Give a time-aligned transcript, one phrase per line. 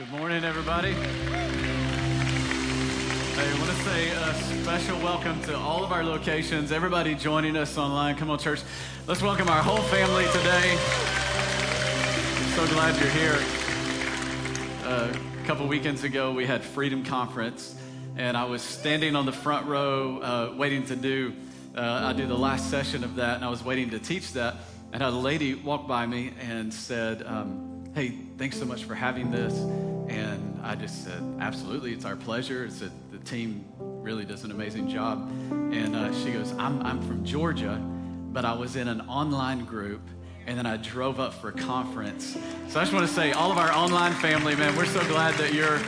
[0.00, 0.94] Good morning, everybody.
[0.94, 1.02] I
[3.58, 8.16] want to say a special welcome to all of our locations, everybody joining us online.
[8.16, 8.62] Come on, church.
[9.06, 10.74] Let's welcome our whole family today.
[12.54, 13.38] So glad you're here.
[14.86, 15.14] A
[15.46, 17.74] couple weekends ago, we had Freedom Conference,
[18.16, 21.34] and I was standing on the front row uh, waiting to do,
[21.76, 24.56] uh, I do the last session of that, and I was waiting to teach that.
[24.94, 29.32] And a lady walked by me and said, um, Hey, thanks so much for having
[29.32, 29.52] this.
[30.10, 32.64] And I just said, Absolutely, it's our pleasure.
[32.64, 35.30] It's a, the team really does an amazing job.
[35.50, 37.80] And uh, she goes, I'm, I'm from Georgia,
[38.32, 40.02] but I was in an online group
[40.46, 42.36] and then I drove up for a conference.
[42.68, 45.34] So I just want to say, all of our online family, man, we're so glad
[45.34, 45.78] that you're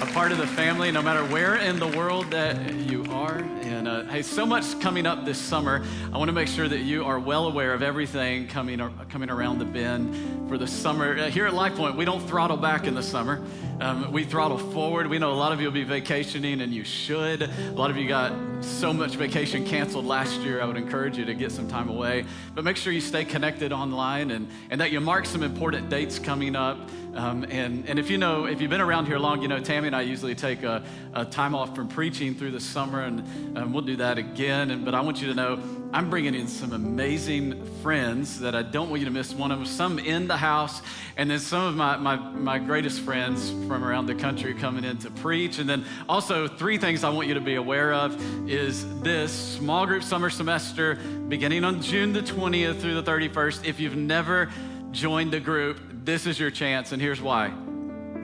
[0.00, 3.38] a part of the family, no matter where in the world that you are.
[3.62, 5.84] And uh, hey, so much coming up this summer.
[6.12, 9.58] I want to make sure that you are well aware of everything coming coming around
[9.58, 11.16] the bend for the summer.
[11.16, 13.44] Uh, here at LifePoint, we don't throttle back in the summer.
[13.80, 15.08] Um, we throttle forward.
[15.08, 17.42] We know a lot of you will be vacationing, and you should.
[17.42, 20.62] A lot of you got so much vacation canceled last year.
[20.62, 22.24] I would encourage you to get some time away.
[22.54, 26.18] But make sure you stay connected online and, and that you mark some important dates
[26.18, 26.78] coming up.
[27.14, 29.88] Um, and, and if you know, if you've been around here long, you know Tammy
[29.88, 33.72] and I usually take a, a time off from preaching through the summer, and um,
[33.72, 34.70] we'll do that again.
[34.70, 35.56] And, but I want you to know
[35.94, 39.60] I'm bringing in some amazing friends that I don't want you to miss one of
[39.60, 39.66] them.
[39.66, 40.82] Some in the house,
[41.16, 44.98] and then some of my, my, my greatest friends from around the country coming in
[44.98, 45.60] to preach.
[45.60, 49.86] And then also, three things I want you to be aware of is this small
[49.86, 50.96] group summer semester
[51.28, 53.64] beginning on June the 20th through the 31st.
[53.64, 54.50] If you've never
[54.90, 57.52] joined a group, this is your chance, and here's why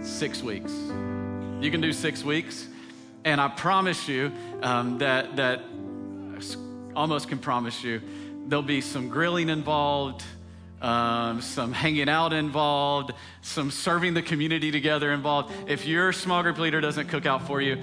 [0.02, 0.72] six weeks.
[1.60, 2.66] You can do six weeks,
[3.24, 5.62] and I promise you um, that, that
[6.94, 8.00] almost can promise you
[8.46, 10.24] there'll be some grilling involved.
[10.82, 15.52] Um, some hanging out involved, some serving the community together involved.
[15.68, 17.76] If your small group leader doesn't cook out for you,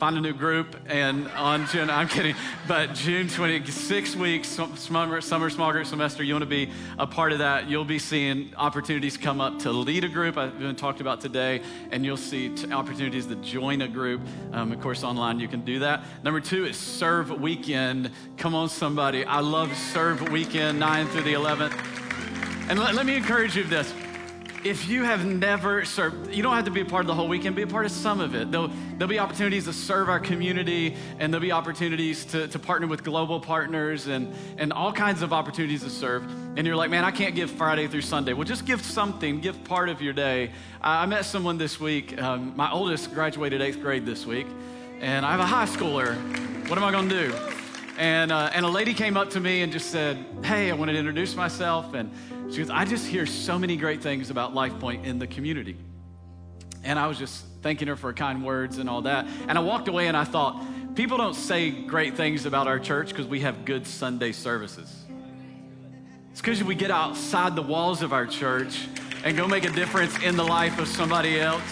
[0.00, 2.34] find a new group and on June, I'm kidding,
[2.66, 7.32] but June 26 weeks, summer, summer small group semester, you want to be a part
[7.32, 7.68] of that.
[7.68, 11.60] You'll be seeing opportunities come up to lead a group, I've been talked about today,
[11.90, 14.22] and you'll see opportunities to join a group.
[14.54, 16.02] Um, of course, online you can do that.
[16.24, 18.10] Number two is serve weekend.
[18.38, 19.26] Come on, somebody.
[19.26, 21.78] I love serve weekend, 9 through the 11th.
[22.70, 23.92] And let, let me encourage you with this
[24.64, 27.28] if you have never served, you don't have to be a part of the whole
[27.28, 28.50] weekend, be a part of some of it.
[28.50, 32.86] There'll, there'll be opportunities to serve our community, and there'll be opportunities to, to partner
[32.86, 36.24] with global partners and, and all kinds of opportunities to serve.
[36.56, 38.32] And you're like, man, I can't give Friday through Sunday.
[38.32, 40.50] Well, just give something, give part of your day.
[40.80, 42.20] I, I met someone this week.
[42.20, 44.46] Um, my oldest graduated eighth grade this week,
[45.00, 46.16] and I have a high schooler.
[46.68, 47.69] What am I going to do?
[48.00, 50.94] And, uh, and a lady came up to me and just said, Hey, I wanted
[50.94, 51.92] to introduce myself.
[51.92, 52.10] And
[52.50, 55.76] she goes, I just hear so many great things about LifePoint in the community.
[56.82, 59.26] And I was just thanking her for kind words and all that.
[59.48, 63.10] And I walked away and I thought, people don't say great things about our church
[63.10, 65.04] because we have good Sunday services.
[66.30, 68.88] It's because we get outside the walls of our church
[69.24, 71.62] and go make a difference in the life of somebody else.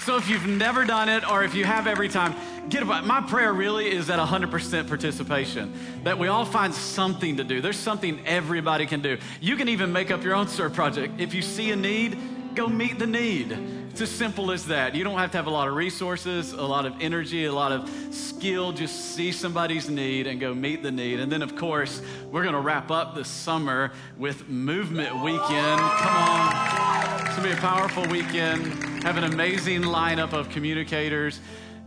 [0.00, 2.34] So if you've never done it or if you have every time,
[2.68, 5.72] get about my prayer really is that 100% participation
[6.04, 7.60] that we all find something to do.
[7.60, 9.18] There's something everybody can do.
[9.40, 11.20] You can even make up your own serve project.
[11.20, 12.18] If you see a need
[12.58, 13.52] go meet the need.
[13.90, 14.96] It's as simple as that.
[14.96, 17.70] You don't have to have a lot of resources a lot of energy a lot
[17.70, 18.72] of skill.
[18.72, 21.20] Just see somebody's need and go meet the need.
[21.20, 22.02] And then of course
[22.32, 25.80] we're going to wrap up the summer with movement weekend.
[25.80, 27.26] Come on.
[27.26, 29.04] It's going to be a powerful weekend.
[29.04, 31.40] Have an amazing lineup of communicators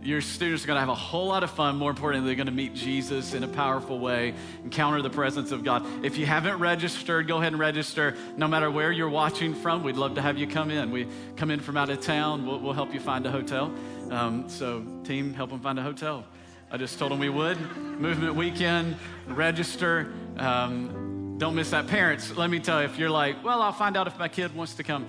[0.03, 1.75] your students are going to have a whole lot of fun.
[1.77, 5.63] More importantly, they're going to meet Jesus in a powerful way, encounter the presence of
[5.63, 5.85] God.
[6.03, 8.15] If you haven't registered, go ahead and register.
[8.35, 10.91] No matter where you're watching from, we'd love to have you come in.
[10.91, 13.73] We come in from out of town, we'll, we'll help you find a hotel.
[14.09, 16.25] Um, so, team, help them find a hotel.
[16.71, 17.59] I just told them we would.
[17.99, 18.95] Movement weekend,
[19.27, 20.11] register.
[20.37, 21.87] Um, don't miss that.
[21.87, 24.55] Parents, let me tell you, if you're like, well, I'll find out if my kid
[24.55, 25.05] wants to come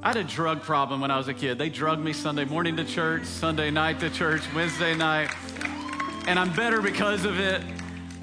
[0.00, 1.58] I had a drug problem when I was a kid.
[1.58, 5.28] They drugged me Sunday morning to church, Sunday night to church, Wednesday night,
[6.28, 7.62] and I'm better because of it.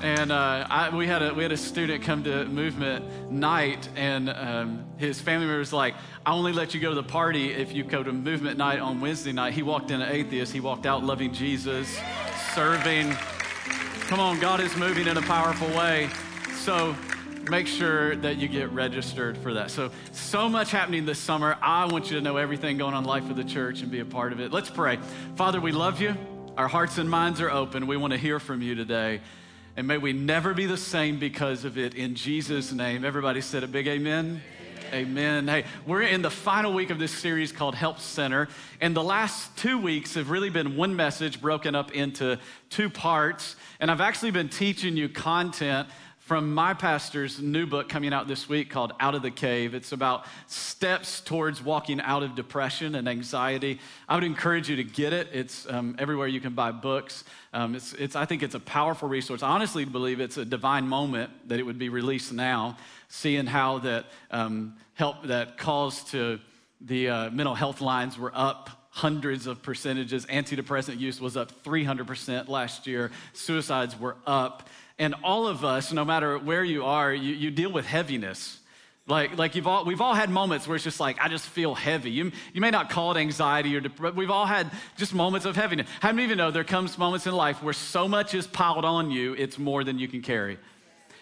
[0.01, 4.29] And uh, I, we, had a, we had a student come to movement night, and
[4.29, 5.95] um, his family member was like,
[6.25, 9.01] I only let you go to the party if you go to movement night on
[9.01, 9.53] Wednesday night.
[9.53, 10.53] He walked in an atheist.
[10.53, 11.99] He walked out loving Jesus,
[12.53, 13.11] serving.
[14.07, 16.09] Come on, God is moving in a powerful way.
[16.53, 16.95] So
[17.49, 19.71] make sure that you get registered for that.
[19.71, 21.57] So, so much happening this summer.
[21.61, 24.05] I want you to know everything going on life of the church and be a
[24.05, 24.51] part of it.
[24.51, 24.99] Let's pray.
[25.35, 26.15] Father, we love you.
[26.57, 27.87] Our hearts and minds are open.
[27.87, 29.21] We want to hear from you today.
[29.77, 33.03] And may we never be the same because of it in Jesus' name.
[33.03, 34.41] Everybody said a big amen.
[34.93, 35.47] Amen.
[35.47, 38.47] Hey, we're in the final week of this series called Help Center.
[38.79, 42.39] And the last two weeks have really been one message broken up into
[42.69, 43.55] two parts.
[43.79, 45.89] And I've actually been teaching you content
[46.25, 49.75] from my pastor's new book coming out this week called Out of the Cave.
[49.75, 53.79] It's about steps towards walking out of depression and anxiety.
[54.09, 55.27] I would encourage you to get it.
[55.31, 57.25] It's um, everywhere you can buy books.
[57.53, 59.43] Um, it's, it's, I think it's a powerful resource.
[59.43, 63.77] I honestly believe it's a divine moment that it would be released now, seeing how
[63.79, 66.39] that um, help that calls to
[66.81, 70.25] the uh, mental health lines were up hundreds of percentages.
[70.27, 73.11] Antidepressant use was up 300% last year.
[73.33, 74.69] Suicides were up.
[74.97, 78.59] And all of us, no matter where you are, you, you deal with heaviness.
[79.07, 81.75] Like, like you've all, we've all had moments where it's just like, I just feel
[81.75, 82.09] heavy.
[82.09, 85.55] You, you may not call it anxiety or depression, we've all had just moments of
[85.55, 85.87] heaviness.
[85.99, 88.83] How many of you know there comes moments in life where so much is piled
[88.83, 90.57] on you, it's more than you can carry?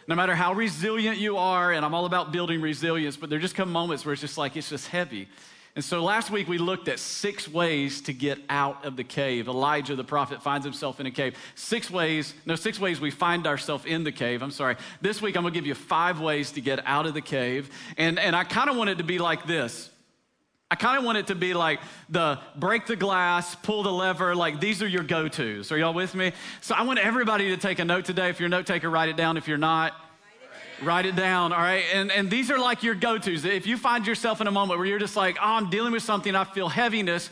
[0.07, 3.55] No matter how resilient you are, and I'm all about building resilience, but there just
[3.55, 5.27] come moments where it's just like, it's just heavy.
[5.75, 9.47] And so last week we looked at six ways to get out of the cave.
[9.47, 11.35] Elijah the prophet finds himself in a cave.
[11.55, 14.43] Six ways, no, six ways we find ourselves in the cave.
[14.43, 14.75] I'm sorry.
[15.01, 17.71] This week I'm gonna give you five ways to get out of the cave.
[17.97, 19.89] And, and I kind of want it to be like this.
[20.69, 21.79] I kind of want it to be like
[22.09, 25.71] the break the glass, pull the lever, like these are your go tos.
[25.71, 26.33] Are y'all with me?
[26.61, 28.29] So I want everybody to take a note today.
[28.29, 29.37] If you're a note taker, write it down.
[29.37, 29.93] If you're not,
[30.83, 31.83] Write it down, all right?
[31.93, 33.45] And, and these are like your go tos.
[33.45, 36.03] If you find yourself in a moment where you're just like, oh, I'm dealing with
[36.03, 37.29] something, I feel heaviness,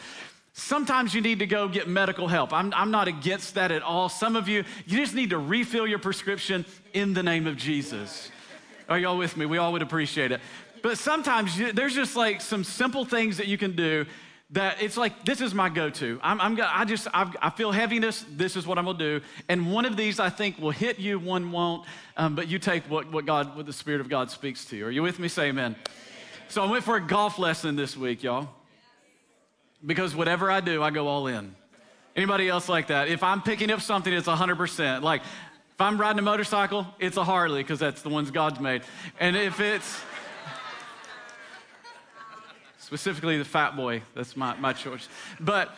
[0.53, 2.53] sometimes you need to go get medical help.
[2.53, 4.07] I'm, I'm not against that at all.
[4.07, 8.31] Some of you, you just need to refill your prescription in the name of Jesus.
[8.88, 9.45] Are y'all with me?
[9.45, 10.39] We all would appreciate it.
[10.81, 14.06] But sometimes you, there's just like some simple things that you can do
[14.51, 16.19] that it's like this is my go-to.
[16.21, 19.21] I'm, I'm i just I've, i feel heaviness this is what i'm to do.
[19.48, 21.86] And one of these i think will hit you one won't.
[22.18, 24.86] Um, but you take what, what god what the spirit of god speaks to you.
[24.86, 25.27] Are you with me?
[25.27, 25.75] Say amen.
[26.50, 28.50] So i went for a golf lesson this week y'all.
[29.86, 31.56] Because whatever i do i go all in.
[32.13, 33.07] Anybody else like that?
[33.07, 37.24] If i'm picking up something it's 100% like if i'm riding a motorcycle it's a
[37.24, 38.81] harley because that's the ones god's made.
[39.18, 40.01] And if it's
[42.91, 44.01] specifically the fat boy.
[44.13, 45.07] That's my, my choice.
[45.39, 45.73] But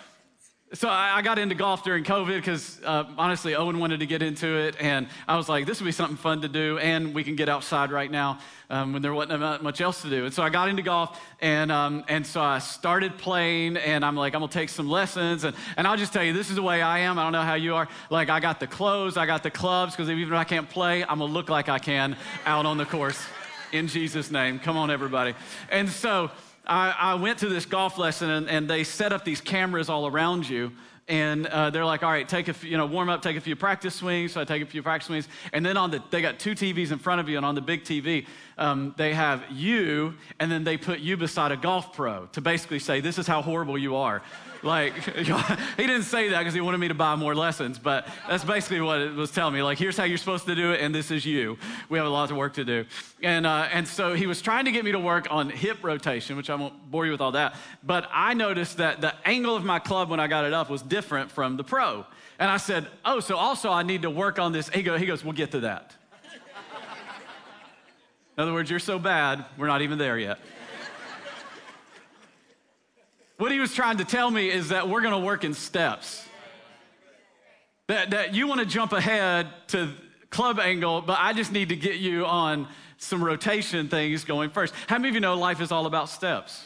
[0.74, 4.24] so I, I got into golf during COVID because uh, honestly, Owen wanted to get
[4.24, 4.76] into it.
[4.80, 6.80] And I was like, this would be something fun to do.
[6.80, 8.40] And we can get outside right now
[8.72, 10.26] um, when there wasn't much else to do.
[10.26, 11.22] And so I got into golf.
[11.40, 13.78] And, um, and so I started playing.
[13.78, 15.44] And I'm like, I'm going to take some lessons.
[15.44, 17.20] And, and I'll just tell you, this is the way I am.
[17.20, 17.88] I don't know how you are.
[18.10, 21.04] Like, I got the clothes, I got the clubs, because even if I can't play,
[21.04, 22.18] I'm going to look like I can
[22.48, 23.24] out on the course
[23.72, 24.58] in Jesus' name.
[24.58, 25.36] Come on, everybody.
[25.70, 26.32] And so,
[26.66, 30.08] I, I went to this golf lesson and, and, they set up these cameras all
[30.08, 30.72] around you.
[31.10, 33.42] And uh, they're like, all right, take a few, you know, warm up, take a
[33.42, 34.32] few practice swings.
[34.32, 35.28] So I take a few practice swings.
[35.52, 37.62] And then on the, they got two TVs in front of you, and on the
[37.62, 38.26] big TV,
[38.58, 42.80] um, they have you, and then they put you beside a golf pro to basically
[42.80, 44.22] say, this is how horrible you are.
[44.64, 45.24] Like, he
[45.88, 49.02] didn't say that because he wanted me to buy more lessons, but that's basically what
[49.02, 49.62] it was telling me.
[49.62, 51.58] Like, here's how you're supposed to do it, and this is you.
[51.90, 52.86] We have a lot of work to do.
[53.22, 56.38] And, uh, and so he was trying to get me to work on hip rotation,
[56.38, 57.56] which I won't bore you with all that.
[57.84, 60.82] But I noticed that the angle of my club when I got it up was
[60.82, 62.06] different from the pro.
[62.40, 64.70] And I said, Oh, so also I need to work on this.
[64.70, 65.96] He, go, he goes, We'll get to that.
[68.36, 70.40] In other words, you're so bad, we're not even there yet.
[73.38, 76.28] What he was trying to tell me is that we're going to work in steps.
[77.88, 79.90] That, that you want to jump ahead to
[80.30, 82.68] club angle, but I just need to get you on
[82.98, 84.74] some rotation things going first.
[84.88, 86.66] How many of you know life is all about steps?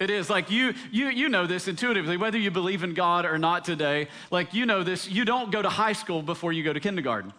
[0.00, 3.36] It is like you you you know this intuitively whether you believe in God or
[3.36, 4.08] not today.
[4.30, 7.32] Like you know this, you don't go to high school before you go to kindergarten.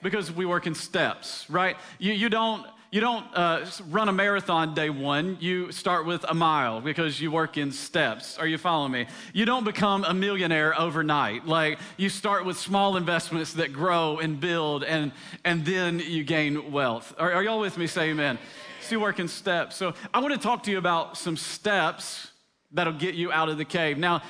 [0.00, 1.76] Because we work in steps, right?
[1.98, 5.36] You you don't you don't uh, run a marathon day one.
[5.40, 8.38] You start with a mile because you work in steps.
[8.38, 9.06] Are you following me?
[9.34, 11.46] You don't become a millionaire overnight.
[11.46, 15.12] Like you start with small investments that grow and build, and
[15.44, 17.14] and then you gain wealth.
[17.18, 17.86] Are, are y'all with me?
[17.86, 18.38] Say amen.
[18.80, 19.76] So you work in steps.
[19.76, 22.32] So I want to talk to you about some steps
[22.72, 23.98] that'll get you out of the cave.
[23.98, 24.22] Now,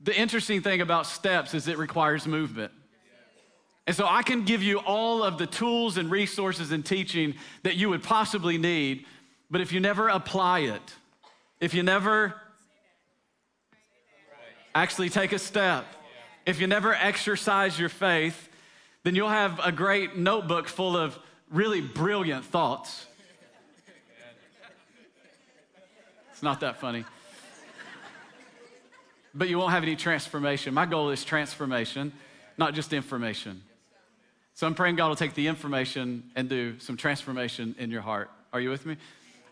[0.00, 2.72] the interesting thing about steps is it requires movement.
[3.90, 7.74] And so I can give you all of the tools and resources and teaching that
[7.74, 9.04] you would possibly need,
[9.50, 10.94] but if you never apply it,
[11.58, 12.40] if you never
[14.76, 15.84] actually take a step,
[16.46, 18.48] if you never exercise your faith,
[19.02, 21.18] then you'll have a great notebook full of
[21.50, 23.08] really brilliant thoughts.
[26.30, 27.04] It's not that funny.
[29.34, 30.74] But you won't have any transformation.
[30.74, 32.12] My goal is transformation,
[32.56, 33.62] not just information.
[34.54, 38.30] So I'm praying God will take the information and do some transformation in your heart.
[38.52, 38.96] Are you with me?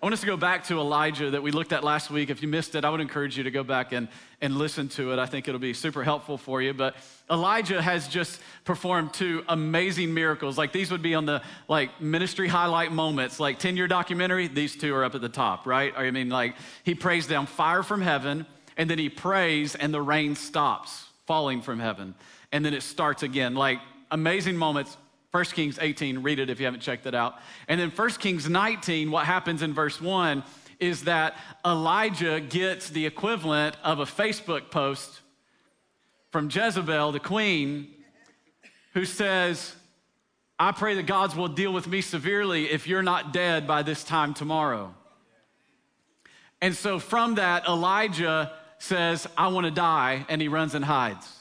[0.00, 2.30] I want us to go back to Elijah that we looked at last week.
[2.30, 4.06] If you missed it, I would encourage you to go back and,
[4.40, 5.18] and listen to it.
[5.18, 6.72] I think it'll be super helpful for you.
[6.72, 6.94] But
[7.28, 10.56] Elijah has just performed two amazing miracles.
[10.56, 14.94] Like these would be on the like ministry highlight moments, like 10-year documentary, these two
[14.94, 15.92] are up at the top, right?
[15.96, 20.00] I mean, like he prays down fire from heaven, and then he prays and the
[20.00, 22.14] rain stops falling from heaven.
[22.52, 23.56] And then it starts again.
[23.56, 24.96] Like amazing moments
[25.30, 27.36] 1 Kings 18, read it if you haven't checked it out.
[27.68, 30.42] And then 1 Kings 19, what happens in verse 1
[30.80, 31.36] is that
[31.66, 35.20] Elijah gets the equivalent of a Facebook post
[36.30, 37.88] from Jezebel, the queen,
[38.94, 39.74] who says,
[40.58, 44.04] I pray that gods will deal with me severely if you're not dead by this
[44.04, 44.94] time tomorrow.
[46.60, 51.37] And so from that, Elijah says, I want to die, and he runs and hides.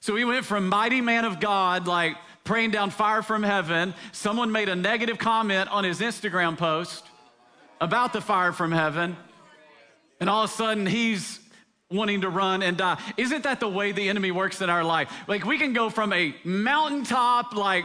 [0.00, 3.94] So he went from mighty man of God, like praying down fire from heaven.
[4.12, 7.04] Someone made a negative comment on his Instagram post
[7.80, 9.16] about the fire from heaven.
[10.20, 11.40] And all of a sudden, he's
[11.90, 13.00] wanting to run and die.
[13.16, 15.12] Isn't that the way the enemy works in our life?
[15.26, 17.84] Like, we can go from a mountaintop, like,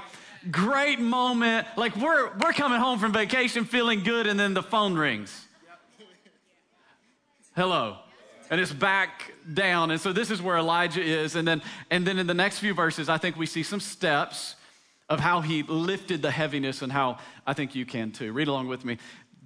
[0.49, 4.95] great moment, like, we're, we're coming home from vacation feeling good, and then the phone
[4.95, 5.47] rings.
[7.55, 7.97] Hello
[8.53, 9.91] and it's back down.
[9.91, 11.35] And so this is where Elijah is.
[11.35, 14.55] And then, and then in the next few verses, I think we see some steps
[15.09, 18.31] of how he lifted the heaviness and how I think you can too.
[18.31, 18.97] Read along with me.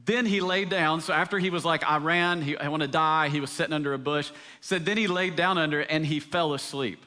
[0.06, 1.02] Then he laid down.
[1.02, 3.74] So after he was like, I ran, he, I want to die, he was sitting
[3.74, 4.32] under a bush.
[4.62, 7.04] Said, then he laid down under and he fell asleep.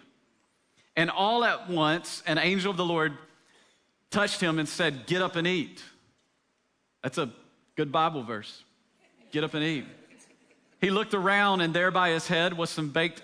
[0.97, 3.17] And all at once, an angel of the Lord
[4.11, 5.83] touched him and said, Get up and eat.
[7.03, 7.31] That's a
[7.77, 8.65] good Bible verse.
[9.33, 9.85] Get up and eat.
[10.81, 13.23] He looked around, and there by his head was some baked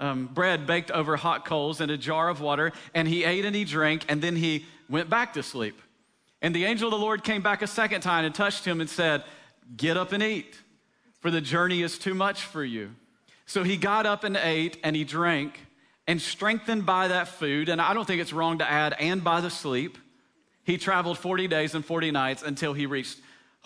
[0.00, 2.72] um, bread baked over hot coals and a jar of water.
[2.94, 5.80] And he ate and he drank, and then he went back to sleep.
[6.40, 8.88] And the angel of the Lord came back a second time and touched him and
[8.88, 9.24] said,
[9.76, 10.56] Get up and eat,
[11.20, 12.94] for the journey is too much for you.
[13.46, 15.58] So he got up and ate and he drank,
[16.06, 19.40] and strengthened by that food, and I don't think it's wrong to add, and by
[19.40, 19.98] the sleep,
[20.64, 23.18] he traveled 40 days and 40 nights until he reached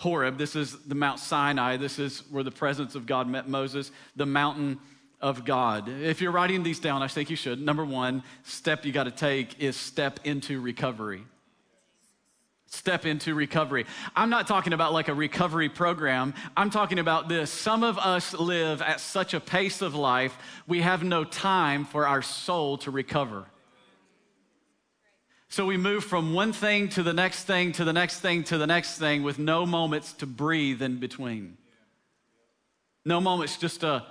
[0.03, 0.37] Horeb.
[0.37, 1.77] This is the Mount Sinai.
[1.77, 4.79] This is where the presence of God met Moses, the mountain
[5.21, 5.87] of God.
[5.87, 7.61] If you're writing these down, I think you should.
[7.61, 11.23] Number one step you got to take is step into recovery.
[12.65, 13.85] Step into recovery.
[14.13, 16.33] I'm not talking about like a recovery program.
[16.57, 17.49] I'm talking about this.
[17.49, 22.05] Some of us live at such a pace of life, we have no time for
[22.05, 23.45] our soul to recover.
[25.53, 28.57] So we move from one thing to the next thing to the next thing to
[28.57, 31.59] the next thing with no moments to breathe in between.
[33.05, 34.03] No moments just a,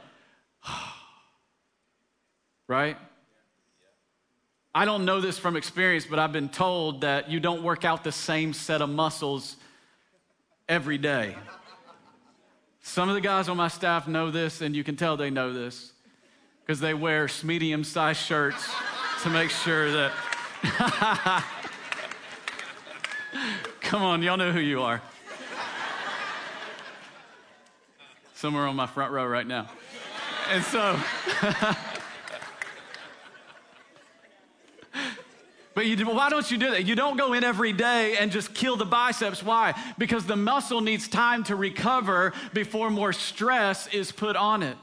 [2.69, 2.97] right?
[4.73, 8.05] I don't know this from experience, but I've been told that you don't work out
[8.05, 9.57] the same set of muscles
[10.69, 11.35] every day.
[12.83, 15.53] Some of the guys on my staff know this, and you can tell they know
[15.53, 15.91] this
[16.65, 18.73] because they wear medium sized shirts
[19.25, 20.13] to make sure that
[23.81, 25.03] Come on, y'all know who you are.
[28.35, 29.69] Somewhere on my front row right now.
[30.51, 30.99] And so,
[35.75, 36.85] But you, why don't you do that?
[36.85, 39.43] You don't go in every day and just kill the biceps.
[39.43, 39.75] Why?
[39.99, 44.77] Because the muscle needs time to recover before more stress is put on it.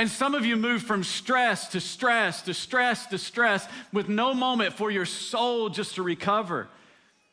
[0.00, 4.32] And some of you move from stress to stress to stress to stress with no
[4.32, 6.68] moment for your soul just to recover.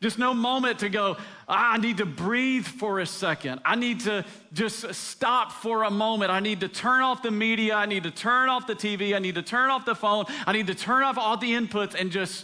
[0.02, 1.16] Just no moment to go,
[1.48, 3.62] ah, I need to breathe for a second.
[3.64, 6.30] I need to just stop for a moment.
[6.30, 7.74] I need to turn off the media.
[7.74, 9.16] I need to turn off the TV.
[9.16, 10.26] I need to turn off the phone.
[10.46, 12.44] I need to turn off all the inputs and just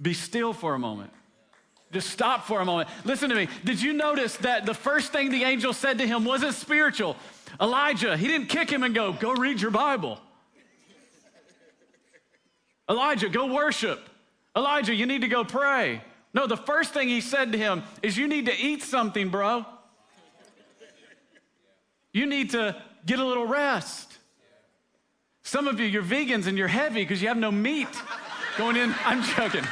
[0.00, 1.10] be still for a moment.
[1.92, 2.88] Just stop for a moment.
[3.04, 3.48] Listen to me.
[3.66, 7.18] Did you notice that the first thing the angel said to him wasn't spiritual?
[7.60, 10.18] Elijah, he didn't kick him and go, Go read your Bible.
[12.88, 14.00] Elijah, go worship.
[14.56, 16.02] Elijah, you need to go pray.
[16.34, 19.66] No, the first thing he said to him is, You need to eat something, bro.
[22.12, 24.18] You need to get a little rest.
[25.44, 27.88] Some of you, you're vegans and you're heavy because you have no meat
[28.56, 28.94] going in.
[29.04, 29.64] I'm joking.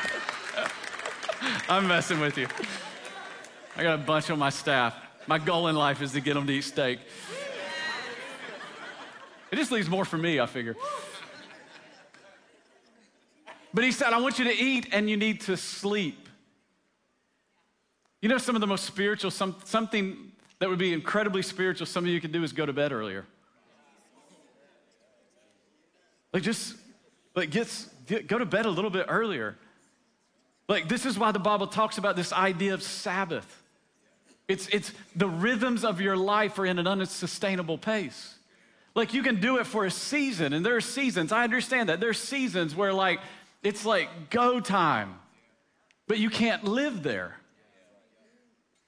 [1.68, 2.48] I'm messing with you.
[3.76, 4.94] I got a bunch on my staff.
[5.26, 6.98] My goal in life is to get them to eat steak.
[9.50, 10.76] It just leaves more for me, I figure.
[13.72, 16.28] But he said, I want you to eat and you need to sleep.
[18.20, 22.04] You know, some of the most spiritual, some, something that would be incredibly spiritual, some
[22.04, 23.26] of you can do is go to bed earlier.
[26.32, 26.76] Like, just,
[27.34, 29.56] like, get, go to bed a little bit earlier.
[30.68, 33.62] Like, this is why the Bible talks about this idea of Sabbath.
[34.46, 38.34] It's, it's the rhythms of your life are in an unsustainable pace.
[39.00, 41.32] Like you can do it for a season, and there are seasons.
[41.32, 42.00] I understand that.
[42.00, 43.18] There's seasons where like
[43.62, 45.14] it's like go time,
[46.06, 47.34] but you can't live there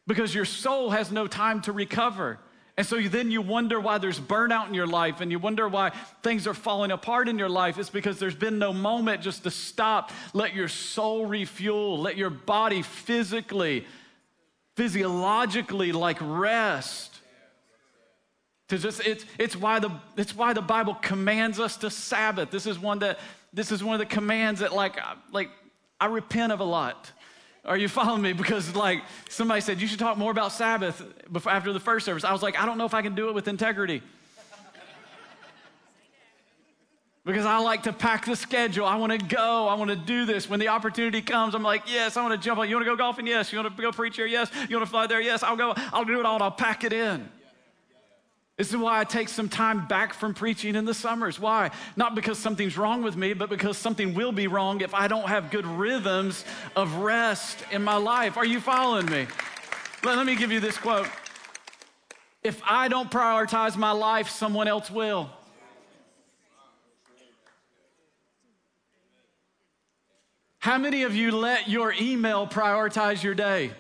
[0.07, 2.39] because your soul has no time to recover.
[2.77, 5.93] And so then you wonder why there's burnout in your life and you wonder why
[6.23, 7.79] things are falling apart in your life.
[7.79, 12.29] It's because there's been no moment just to stop, let your soul refuel, let your
[12.29, 13.87] body physically,
[14.77, 17.12] physiologically like rest.
[18.79, 22.51] Just, it's, it's, why the, it's why the Bible commands us to Sabbath.
[22.51, 23.19] This is one that
[23.53, 24.99] this is one of the commands that like,
[25.31, 25.51] like
[26.01, 27.11] I repent of a lot.
[27.65, 28.33] Are you following me?
[28.33, 32.25] Because like somebody said, you should talk more about Sabbath before, after the first service.
[32.25, 34.03] I was like, I don't know if I can do it with integrity.
[37.25, 38.87] because I like to pack the schedule.
[38.87, 39.69] I want to go.
[39.69, 40.49] I want to do this.
[40.49, 42.69] When the opportunity comes, I'm like, yes, I want to jump on.
[42.69, 43.27] You want to go golfing?
[43.27, 43.53] Yes.
[43.53, 44.27] You want to go preach here?
[44.27, 44.51] Yes.
[44.69, 45.21] You want to fly there?
[45.21, 45.43] Yes.
[45.43, 45.75] I'll go.
[45.93, 46.43] I'll do it all.
[46.43, 47.29] I'll pack it in.
[48.59, 51.41] This is why I take some time back from preaching in the summers.
[51.41, 51.71] Why?
[51.97, 55.27] Not because something's wrong with me, but because something will be wrong if I don't
[55.27, 56.45] have good rhythms
[56.77, 58.37] of rest in my life.
[58.37, 59.27] Are you following me?
[60.05, 61.09] Let, let me give you this quote
[62.43, 65.31] If I don't prioritize my life, someone else will.
[70.59, 73.73] How many of you let your email prioritize your day?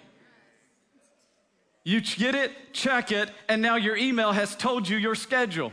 [1.85, 5.73] You get it, check it, and now your email has told you your schedule.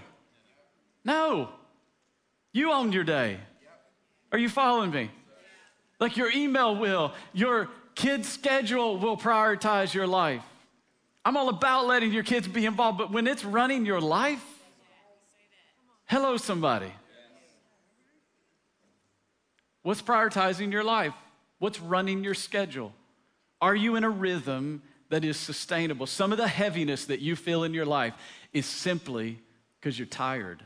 [1.06, 1.50] No,
[2.52, 3.38] you own your day.
[4.32, 5.12] Are you following me?
[6.00, 10.44] Like your email will, your kid's schedule will prioritize your life.
[11.26, 14.44] I'm all about letting your kids be involved, but when it's running your life,
[16.06, 16.92] hello, somebody.
[19.84, 21.14] What's prioritizing your life?
[21.60, 22.94] What's running your schedule?
[23.62, 26.06] Are you in a rhythm that is sustainable.
[26.06, 28.14] Some of the heaviness that you feel in your life
[28.54, 29.40] is simply
[29.80, 30.64] because you're tired.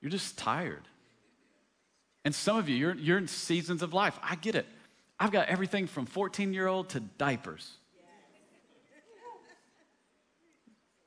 [0.00, 0.82] You're just tired.
[2.24, 4.18] And some of you, you're, you're in seasons of life.
[4.22, 4.66] I get it.
[5.18, 7.70] I've got everything from 14 year old to diapers.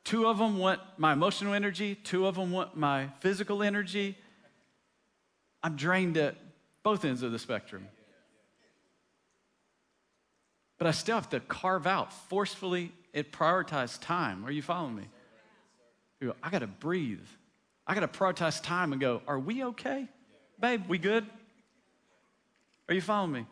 [0.03, 4.17] Two of them want my emotional energy, two of them want my physical energy.
[5.61, 6.35] I'm drained at
[6.81, 7.89] both ends of the spectrum.
[10.77, 14.45] But I still have to carve out forcefully and prioritize time.
[14.45, 15.03] Are you following me?
[16.19, 17.25] You go, I got to breathe.
[17.85, 20.07] I got to prioritize time and go, Are we okay?
[20.59, 21.25] Babe, we good?
[22.89, 23.45] Are you following me?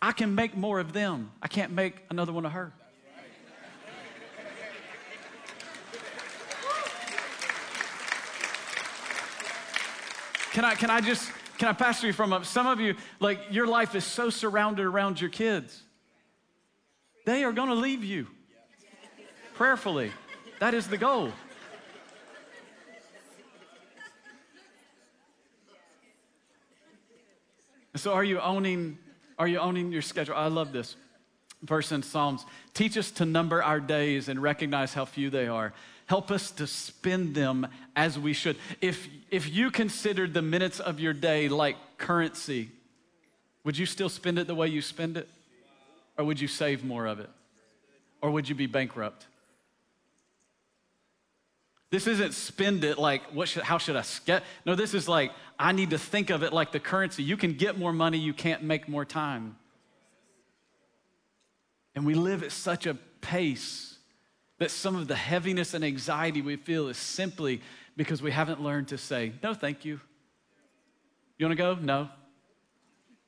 [0.00, 1.30] I can make more of them.
[1.40, 2.72] I can't make another one of her.
[10.52, 12.44] Can I, can I just, can I pastor you from up?
[12.44, 15.82] some of you, like your life is so surrounded around your kids.
[17.24, 18.26] They are going to leave you
[19.54, 20.10] prayerfully.
[20.58, 21.32] That is the goal.
[27.96, 28.98] So are you owning
[29.38, 30.34] are you owning your schedule?
[30.36, 30.96] I love this
[31.62, 32.44] verse in Psalms.
[32.74, 35.72] Teach us to number our days and recognize how few they are.
[36.06, 38.56] Help us to spend them as we should.
[38.80, 42.70] If if you considered the minutes of your day like currency,
[43.64, 45.28] would you still spend it the way you spend it?
[46.16, 47.30] Or would you save more of it?
[48.20, 49.26] Or would you be bankrupt?
[51.90, 54.44] This isn't spend it like, what should, how should I get?
[54.64, 57.22] No, this is like, I need to think of it like the currency.
[57.22, 59.56] You can get more money, you can't make more time.
[61.94, 63.98] And we live at such a pace
[64.58, 67.60] that some of the heaviness and anxiety we feel is simply
[67.96, 70.00] because we haven't learned to say, no, thank you.
[71.36, 71.74] You wanna go?
[71.74, 72.08] No.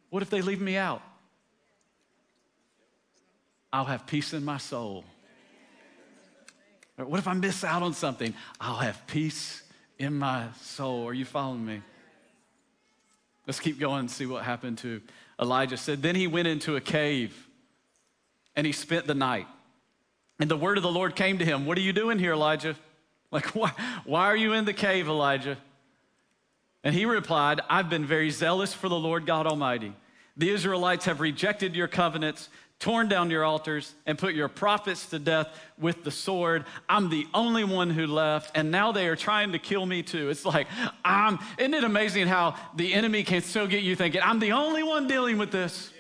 [0.09, 1.03] What if they leave me out?
[3.75, 5.05] I'll have peace in my soul.
[6.95, 8.33] What if I miss out on something?
[8.61, 9.65] I'll have peace
[9.99, 11.09] in my soul.
[11.09, 11.83] Are you following me?
[13.49, 15.03] Let's keep going and see what happened to
[15.41, 15.77] Elijah.
[15.77, 17.49] Said, Then he went into a cave
[18.55, 19.49] and he spent the night.
[20.39, 21.67] And the word of the Lord came to him.
[21.67, 22.77] What are you doing here, Elijah?
[23.33, 23.73] Like, why,
[24.05, 25.59] why are you in the cave, Elijah?
[26.85, 29.93] And he replied, I've been very zealous for the Lord God Almighty.
[30.37, 32.49] The Israelites have rejected your covenants
[32.85, 36.67] torn down your altars, and put your prophets to death with the sword.
[36.87, 40.29] I'm the only one who left, and now they are trying to kill me too.
[40.29, 40.67] It's like,
[41.03, 44.83] I'm, isn't it amazing how the enemy can still get you thinking, I'm the only
[44.83, 45.91] one dealing with this?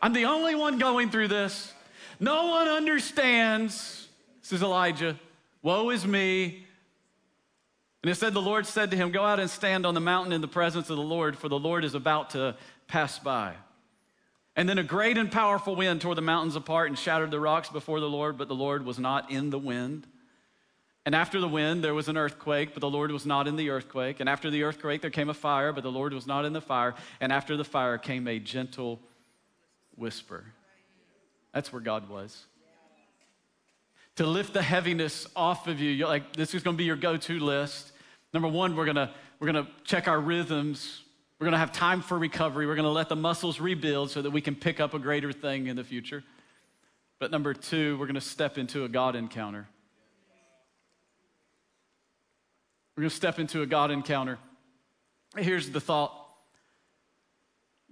[0.00, 1.74] I'm the only one going through this.
[2.20, 4.06] No one understands,
[4.42, 5.18] says Elijah.
[5.60, 6.66] Woe is me.
[8.04, 10.32] And it said, The Lord said to him, Go out and stand on the mountain
[10.32, 12.54] in the presence of the Lord, for the Lord is about to
[12.86, 13.54] pass by.
[14.56, 17.68] And then a great and powerful wind tore the mountains apart and shattered the rocks
[17.68, 20.06] before the Lord, but the Lord was not in the wind.
[21.04, 23.70] And after the wind, there was an earthquake, but the Lord was not in the
[23.70, 24.18] earthquake.
[24.18, 26.60] And after the earthquake, there came a fire, but the Lord was not in the
[26.60, 26.94] fire.
[27.20, 28.98] And after the fire came a gentle
[29.94, 30.44] whisper.
[31.52, 32.46] That's where God was.
[34.16, 36.96] To lift the heaviness off of you, you're like this is going to be your
[36.96, 37.92] go-to list.
[38.32, 41.02] Number one, we're going to we're going to check our rhythms.
[41.38, 42.66] We're going to have time for recovery.
[42.66, 45.32] We're going to let the muscles rebuild so that we can pick up a greater
[45.32, 46.24] thing in the future.
[47.18, 49.68] But number two, we're going to step into a God encounter.
[52.96, 54.38] We're going to step into a God encounter.
[55.36, 56.14] Here's the thought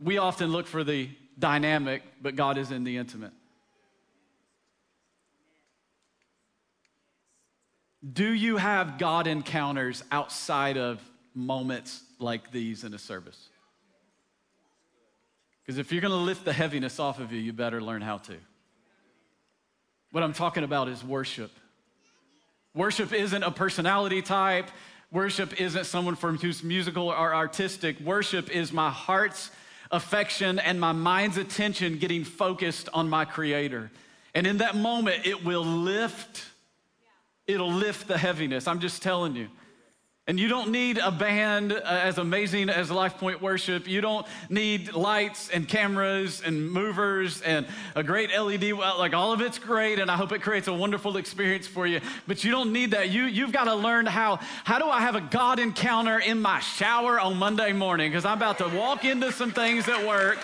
[0.02, 3.32] we often look for the dynamic, but God is in the intimate.
[8.12, 11.00] Do you have God encounters outside of
[11.34, 13.48] moments like these in a service?
[15.62, 18.18] Because if you're going to lift the heaviness off of you, you better learn how
[18.18, 18.36] to.
[20.10, 21.50] What I'm talking about is worship.
[22.74, 24.70] Worship isn't a personality type.
[25.10, 28.00] Worship isn't someone from who's musical or artistic.
[28.00, 29.50] Worship is my heart's
[29.90, 33.90] affection and my mind's attention getting focused on my Creator.
[34.34, 36.44] And in that moment, it will lift,
[37.46, 38.66] it'll lift the heaviness.
[38.66, 39.48] I'm just telling you.
[40.26, 43.86] And you don't need a band uh, as amazing as Life Point Worship.
[43.86, 48.72] You don't need lights and cameras and movers and a great LED.
[48.72, 52.00] Like all of it's great, and I hope it creates a wonderful experience for you.
[52.26, 53.10] But you don't need that.
[53.10, 56.58] You, you've got to learn how, how do I have a God encounter in my
[56.60, 58.10] shower on Monday morning?
[58.10, 60.38] Because I'm about to walk into some things at work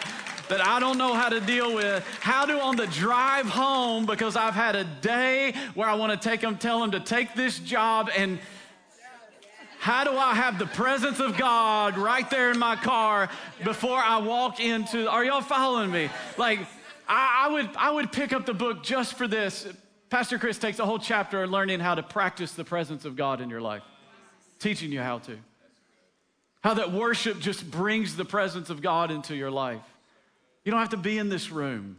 [0.51, 2.07] that I don't know how to deal with.
[2.21, 6.29] How do on the drive home, because I've had a day where I want to
[6.29, 8.39] take them, tell them to take this job and
[9.81, 13.31] how do I have the presence of God right there in my car
[13.65, 15.09] before I walk into?
[15.09, 16.11] Are y'all following me?
[16.37, 16.59] Like,
[17.09, 19.67] I, I would I would pick up the book just for this.
[20.11, 23.49] Pastor Chris takes a whole chapter learning how to practice the presence of God in
[23.49, 23.83] your life,
[24.59, 25.39] teaching you how to.
[26.63, 29.81] How that worship just brings the presence of God into your life.
[30.63, 31.97] You don't have to be in this room.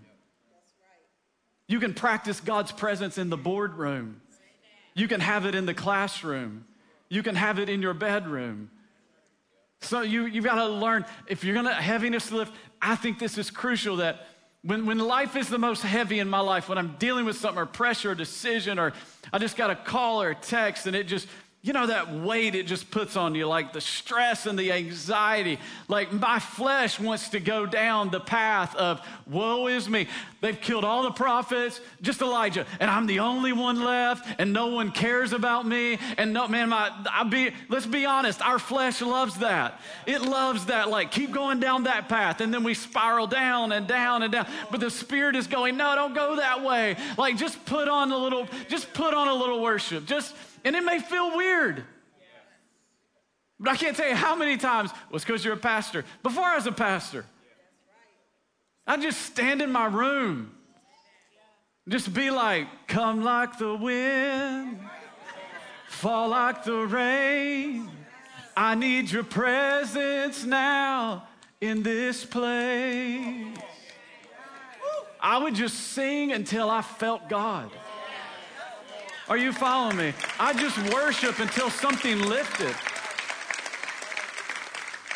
[1.66, 4.22] You can practice God's presence in the boardroom.
[4.94, 6.66] You can have it in the classroom.
[7.12, 8.72] You can have it in your bedroom.
[9.82, 13.38] So you, you've got to learn, if you're going to heaviness lift, I think this
[13.38, 14.28] is crucial that
[14.64, 17.62] when, when life is the most heavy in my life, when I'm dealing with something
[17.62, 18.94] or pressure or decision, or
[19.34, 21.28] I just got a call or a text and it just
[21.64, 25.60] you know that weight it just puts on you, like the stress and the anxiety.
[25.88, 30.08] Like my flesh wants to go down the path of woe is me.
[30.42, 34.68] They've killed all the prophets, just Elijah, and I'm the only one left, and no
[34.68, 36.00] one cares about me.
[36.18, 39.80] And no man, my I be let's be honest, our flesh loves that.
[40.08, 43.86] It loves that, like keep going down that path, and then we spiral down and
[43.86, 44.48] down and down.
[44.72, 46.96] But the spirit is going, no, don't go that way.
[47.20, 50.08] Like just put on a little, just put on a little worship.
[50.08, 51.84] Just and it may feel weird.
[53.60, 56.04] But I can't tell you how many times was because you're a pastor.
[56.24, 57.26] Before I was a pastor,
[58.88, 60.52] I'd just stand in my room,
[61.88, 64.80] just be like, come like the wind,
[65.88, 67.90] fall like the rain.
[68.58, 71.28] I need your presence now
[71.62, 73.56] in this place.
[75.20, 77.70] I would just sing until I felt God.
[79.30, 80.14] Are you following me?
[80.40, 82.76] I just worship until something lifted.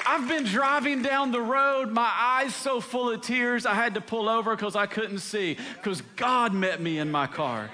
[0.08, 4.02] I've been driving down the road, my eyes so full of tears, I had to
[4.02, 7.72] pull over because I couldn't see, because God met me in my car.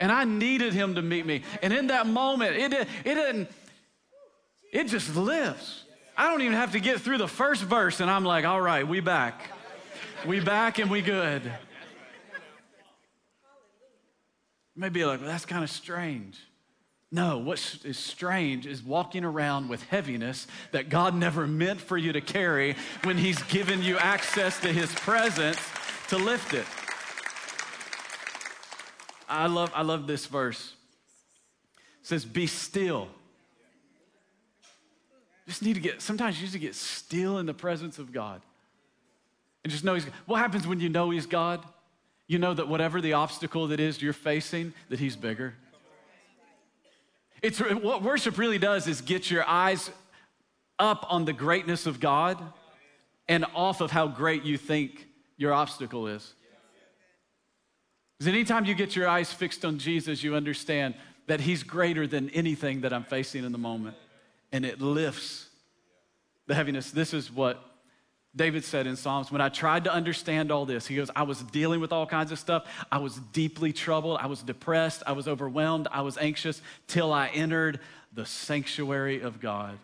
[0.00, 1.42] And I needed him to meet me.
[1.62, 3.48] And in that moment, it, it didn't,
[4.72, 5.84] it just lifts.
[6.16, 8.86] I don't even have to get through the first verse, and I'm like, all right,
[8.86, 9.48] we back.
[10.26, 11.42] We back and we good.
[14.74, 16.38] Maybe like, well, that's kind of strange.
[17.10, 22.14] No, what is strange is walking around with heaviness that God never meant for you
[22.14, 25.58] to carry when He's given you access to His presence
[26.08, 26.64] to lift it.
[29.28, 30.72] I love, I love this verse.
[32.00, 33.08] It says, Be still.
[35.46, 38.40] Just need to get, sometimes you need to get still in the presence of God.
[39.64, 41.62] And just know He's, what happens when you know He's God?
[42.32, 45.54] You know that whatever the obstacle that is you're facing, that He's bigger.
[47.42, 49.90] It's what worship really does is get your eyes
[50.78, 52.42] up on the greatness of God
[53.28, 56.32] and off of how great you think your obstacle is.
[58.18, 60.94] Because anytime you get your eyes fixed on Jesus, you understand
[61.26, 63.96] that He's greater than anything that I'm facing in the moment.
[64.52, 65.48] And it lifts
[66.46, 66.90] the heaviness.
[66.90, 67.62] This is what
[68.34, 71.42] David said in Psalms, when I tried to understand all this, he goes, I was
[71.42, 72.66] dealing with all kinds of stuff.
[72.90, 74.18] I was deeply troubled.
[74.20, 75.02] I was depressed.
[75.06, 75.86] I was overwhelmed.
[75.90, 77.80] I was anxious till I entered
[78.14, 79.78] the sanctuary of God.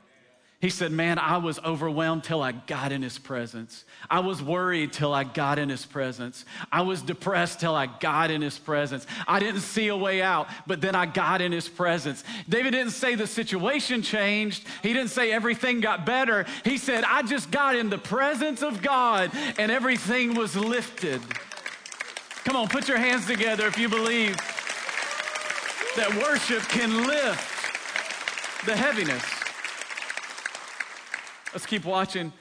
[0.60, 3.84] He said, Man, I was overwhelmed till I got in his presence.
[4.10, 6.44] I was worried till I got in his presence.
[6.72, 9.06] I was depressed till I got in his presence.
[9.28, 12.24] I didn't see a way out, but then I got in his presence.
[12.48, 16.44] David didn't say the situation changed, he didn't say everything got better.
[16.64, 21.20] He said, I just got in the presence of God and everything was lifted.
[22.42, 24.34] Come on, put your hands together if you believe
[25.94, 29.37] that worship can lift the heaviness.
[31.52, 32.32] Let's keep watching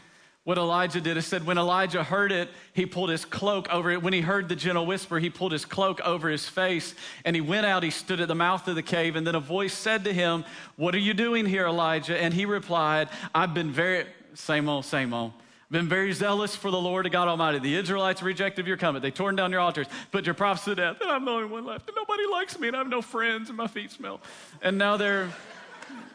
[0.47, 1.17] what Elijah did.
[1.17, 4.01] It said, when Elijah heard it, he pulled his cloak over it.
[4.01, 7.41] When he heard the gentle whisper, he pulled his cloak over his face and he
[7.41, 7.83] went out.
[7.83, 9.17] He stood at the mouth of the cave.
[9.17, 10.45] And then a voice said to him,
[10.77, 12.17] What are you doing here, Elijah?
[12.17, 15.33] And he replied, I've been very, same old, same old.
[15.65, 17.59] I've been very zealous for the Lord God Almighty.
[17.59, 19.01] The Israelites rejected your coming.
[19.01, 21.65] They torn down your altars, put your prophets to death, and I'm the only one
[21.65, 21.89] left.
[21.89, 24.21] And nobody likes me, and I have no friends, and my feet smell.
[24.61, 25.27] And now they're,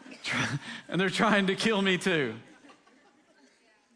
[0.89, 2.33] and they're trying to kill me too.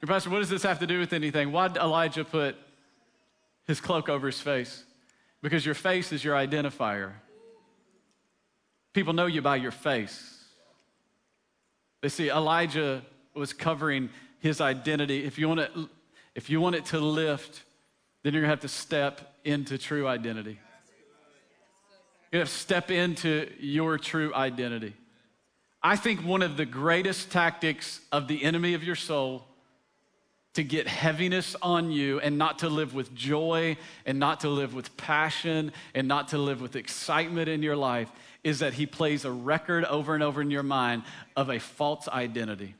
[0.06, 1.52] Pastor, what does this have to do with anything?
[1.52, 2.56] Why did Elijah put
[3.66, 4.84] his cloak over his face?
[5.42, 7.14] Because your face is your identifier.
[8.94, 10.44] People know you by your face.
[12.02, 15.26] They see Elijah was covering his identity.
[15.26, 15.72] If you want it,
[16.36, 17.64] if you want it to lift,
[18.24, 20.60] then you're gonna have to step into true identity.
[22.32, 24.94] You have to step into your true identity.
[25.82, 29.46] I think one of the greatest tactics of the enemy of your soul
[30.58, 34.74] to get heaviness on you and not to live with joy and not to live
[34.74, 38.12] with passion and not to live with excitement in your life
[38.44, 41.04] is that he plays a record over and over in your mind
[41.36, 42.74] of a false identity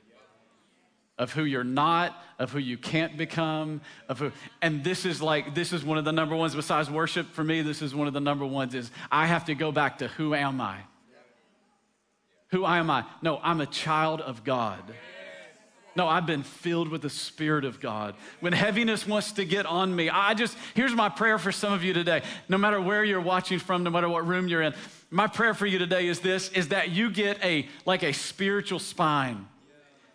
[1.18, 5.54] of who you're not, of who you can't become, of who, and this is like,
[5.54, 8.12] this is one of the number ones besides worship for me, this is one of
[8.12, 10.78] the number ones is I have to go back to who am I?
[12.48, 13.04] Who am I?
[13.22, 14.82] No, I'm a child of God.
[15.98, 18.14] No, I've been filled with the Spirit of God.
[18.38, 21.82] When heaviness wants to get on me, I just, here's my prayer for some of
[21.82, 22.22] you today.
[22.48, 24.74] No matter where you're watching from, no matter what room you're in,
[25.10, 28.78] my prayer for you today is this, is that you get a, like a spiritual
[28.78, 29.48] spine.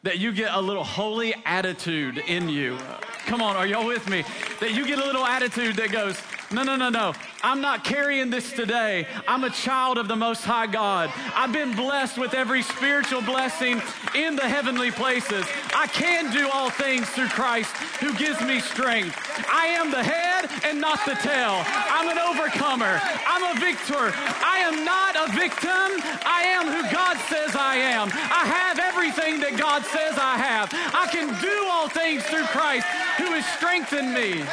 [0.03, 2.77] That you get a little holy attitude in you.
[3.25, 4.23] Come on, are y'all with me?
[4.61, 6.17] That you get a little attitude that goes,
[6.53, 7.13] no, no, no, no.
[7.41, 9.07] I'm not carrying this today.
[9.27, 11.11] I'm a child of the Most High God.
[11.35, 13.81] I've been blessed with every spiritual blessing
[14.15, 15.45] in the heavenly places.
[15.75, 19.17] I can do all things through Christ who gives me strength.
[19.49, 21.63] I am the head and not the tail.
[21.65, 23.01] I'm an overcomer.
[23.27, 24.13] I'm a victor.
[24.45, 26.05] I am not a victim.
[26.25, 28.09] I am who God says I am.
[28.13, 30.69] I have everything that God says I have.
[30.93, 32.85] I can do all things through Christ
[33.17, 34.45] who has strengthened me.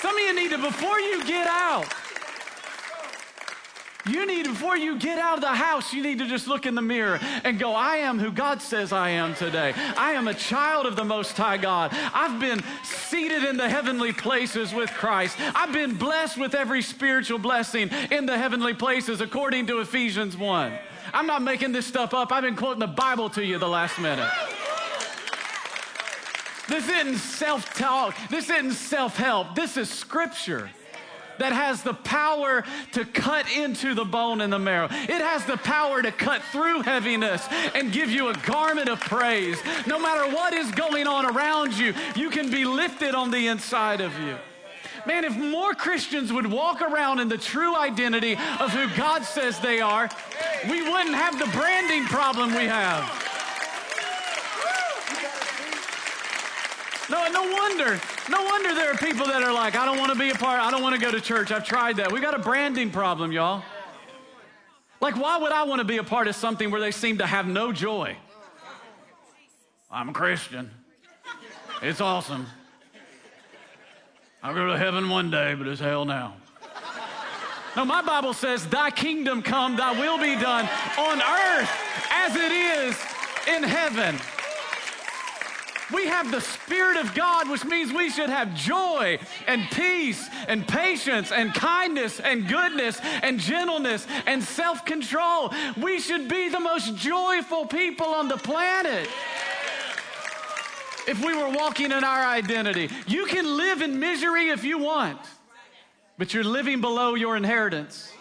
[0.00, 1.86] Some of you need to, before you get out,
[4.08, 6.74] you need, before you get out of the house, you need to just look in
[6.74, 9.74] the mirror and go, I am who God says I am today.
[9.76, 11.90] I am a child of the Most High God.
[12.14, 15.36] I've been seated in the heavenly places with Christ.
[15.54, 20.72] I've been blessed with every spiritual blessing in the heavenly places according to Ephesians 1.
[21.12, 22.32] I'm not making this stuff up.
[22.32, 24.30] I've been quoting the Bible to you the last minute.
[26.70, 28.16] This isn't self talk.
[28.30, 29.56] This isn't self help.
[29.56, 30.70] This is scripture
[31.38, 34.86] that has the power to cut into the bone and the marrow.
[34.90, 39.58] It has the power to cut through heaviness and give you a garment of praise.
[39.86, 44.00] No matter what is going on around you, you can be lifted on the inside
[44.00, 44.36] of you.
[45.06, 49.58] Man, if more Christians would walk around in the true identity of who God says
[49.58, 50.10] they are,
[50.68, 53.29] we wouldn't have the branding problem we have.
[57.10, 58.00] No, no wonder.
[58.28, 60.60] No wonder there are people that are like, I don't want to be a part,
[60.60, 61.50] I don't want to go to church.
[61.50, 62.12] I've tried that.
[62.12, 63.64] We got a branding problem, y'all.
[65.00, 67.26] Like, why would I want to be a part of something where they seem to
[67.26, 68.16] have no joy?
[69.90, 70.70] I'm a Christian.
[71.82, 72.46] It's awesome.
[74.42, 76.34] I'll go to heaven one day, but it's hell now.
[77.76, 80.68] No, my Bible says, Thy kingdom come, thy will be done
[80.98, 81.70] on earth
[82.10, 82.96] as it is
[83.48, 84.16] in heaven.
[85.92, 90.66] We have the Spirit of God, which means we should have joy and peace and
[90.66, 95.52] patience and kindness and goodness and gentleness and self control.
[95.76, 99.08] We should be the most joyful people on the planet.
[101.08, 105.18] If we were walking in our identity, you can live in misery if you want,
[106.18, 108.12] but you're living below your inheritance.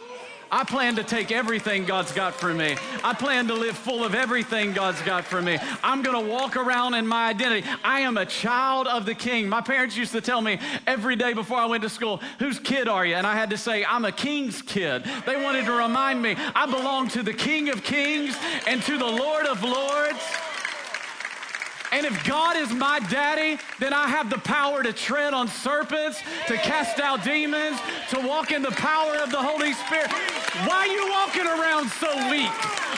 [0.51, 2.75] I plan to take everything God's got for me.
[3.03, 5.57] I plan to live full of everything God's got for me.
[5.83, 7.67] I'm going to walk around in my identity.
[7.83, 9.47] I am a child of the King.
[9.47, 12.88] My parents used to tell me every day before I went to school, Whose kid
[12.88, 13.15] are you?
[13.15, 15.03] And I had to say, I'm a King's kid.
[15.25, 18.35] They wanted to remind me I belong to the King of Kings
[18.67, 20.19] and to the Lord of Lords.
[21.91, 26.21] And if God is my daddy, then I have the power to tread on serpents,
[26.47, 27.79] to cast out demons,
[28.12, 30.12] to walk in the power of the Holy Spirit.
[30.65, 32.49] Why are you walking around so weak?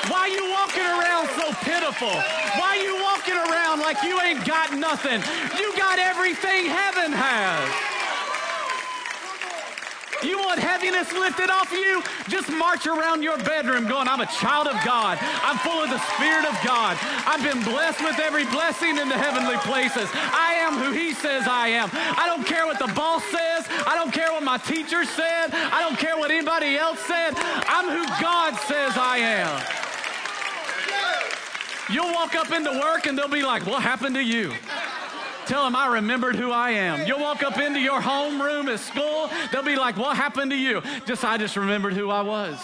[0.10, 2.16] Why are you walking around so pitiful?
[2.58, 5.22] Why are you walking around like you ain't got nothing?
[5.60, 7.91] You got everything heaven has.
[10.24, 12.04] You want heaviness lifted off you?
[12.30, 15.18] Just march around your bedroom going, I'm a child of God.
[15.22, 16.98] I'm full of the Spirit of God.
[17.26, 20.10] I've been blessed with every blessing in the heavenly places.
[20.14, 21.90] I am who He says I am.
[21.94, 23.66] I don't care what the boss says.
[23.88, 25.54] I don't care what my teacher said.
[25.54, 27.34] I don't care what anybody else said.
[27.68, 29.82] I'm who God says I am.
[31.92, 34.54] You'll walk up into work and they'll be like, What happened to you?
[35.52, 37.06] Tell them I remembered who I am.
[37.06, 40.82] You'll walk up into your homeroom at school, they'll be like, What happened to you?
[41.06, 42.58] Just, I just remembered who I was.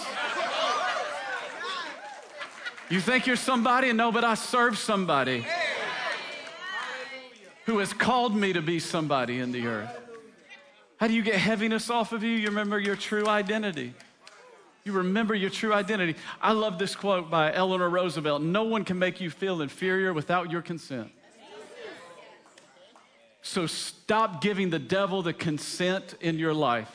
[2.89, 3.91] You think you're somebody?
[3.91, 5.45] No, but I serve somebody
[7.65, 9.99] who has called me to be somebody in the earth.
[10.95, 12.31] How do you get heaviness off of you?
[12.31, 13.93] You remember your true identity.
[14.85, 16.15] You remember your true identity.
[16.41, 20.49] I love this quote by Eleanor Roosevelt No one can make you feel inferior without
[20.49, 21.11] your consent.
[23.47, 26.91] So stop giving the devil the consent in your life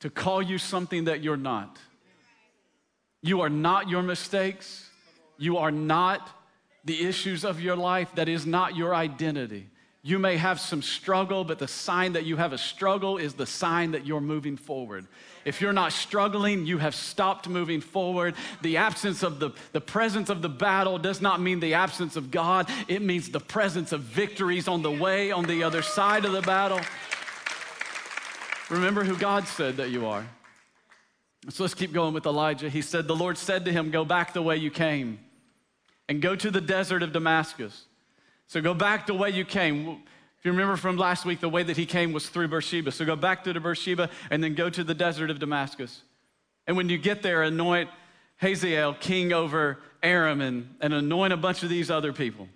[0.00, 1.78] to call you something that you're not.
[3.22, 4.90] You are not your mistakes.
[5.38, 6.28] You are not
[6.84, 8.12] the issues of your life.
[8.16, 9.68] That is not your identity.
[10.02, 13.46] You may have some struggle, but the sign that you have a struggle is the
[13.46, 15.06] sign that you're moving forward.
[15.44, 18.34] If you're not struggling, you have stopped moving forward.
[18.62, 22.30] The absence of the, the presence of the battle does not mean the absence of
[22.30, 26.32] God, it means the presence of victories on the way, on the other side of
[26.32, 26.80] the battle.
[28.70, 30.26] Remember who God said that you are.
[31.50, 32.68] So let's keep going with Elijah.
[32.68, 35.20] He said, The Lord said to him, Go back the way you came
[36.08, 37.86] and go to the desert of Damascus.
[38.46, 40.02] So go back the way you came.
[40.38, 42.92] If you remember from last week, the way that he came was through Beersheba.
[42.92, 46.02] So go back to the Beersheba and then go to the desert of Damascus.
[46.66, 47.90] And when you get there, anoint
[48.36, 52.46] Hazael king over Aram and, and anoint a bunch of these other people.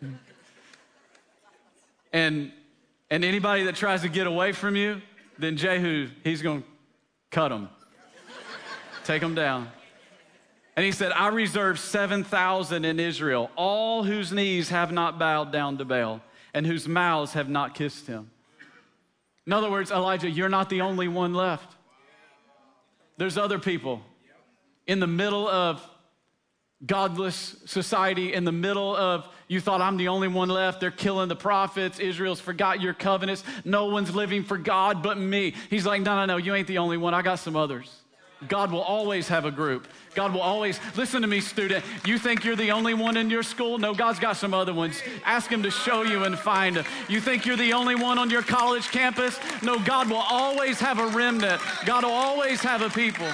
[2.12, 2.52] and,
[3.10, 5.02] and anybody that tries to get away from you,
[5.38, 6.68] then Jehu, he's going to
[7.32, 7.68] cut them,
[9.02, 9.72] take them down.
[10.76, 15.78] And he said, I reserve 7,000 in Israel, all whose knees have not bowed down
[15.78, 16.20] to Baal
[16.52, 18.30] and whose mouths have not kissed him.
[19.46, 21.76] In other words, Elijah, you're not the only one left.
[23.16, 24.02] There's other people
[24.86, 25.82] in the middle of
[26.84, 30.80] godless society, in the middle of you thought I'm the only one left.
[30.80, 31.98] They're killing the prophets.
[31.98, 33.44] Israel's forgot your covenants.
[33.64, 35.54] No one's living for God but me.
[35.70, 37.14] He's like, no, no, no, you ain't the only one.
[37.14, 38.03] I got some others.
[38.48, 39.88] God will always have a group.
[40.14, 41.84] God will always, listen to me, student.
[42.04, 43.78] You think you're the only one in your school?
[43.78, 45.02] No, God's got some other ones.
[45.24, 46.84] Ask Him to show you and find them.
[47.08, 49.38] You think you're the only one on your college campus?
[49.62, 51.60] No, God will always have a remnant.
[51.84, 53.28] God will always have a people.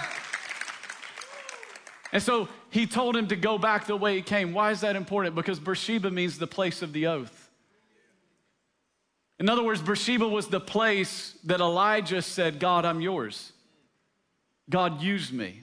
[2.13, 4.53] And so he told him to go back the way he came.
[4.53, 5.35] Why is that important?
[5.35, 7.51] Because Beersheba means the place of the oath.
[9.39, 13.53] In other words, Beersheba was the place that Elijah said, God, I'm yours.
[14.71, 15.61] God, use me.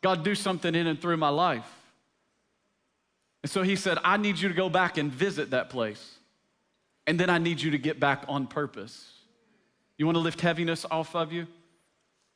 [0.00, 1.68] God, do something in and through my life.
[3.42, 6.18] And so he said, I need you to go back and visit that place.
[7.06, 9.12] And then I need you to get back on purpose.
[9.98, 11.46] You want to lift heaviness off of you?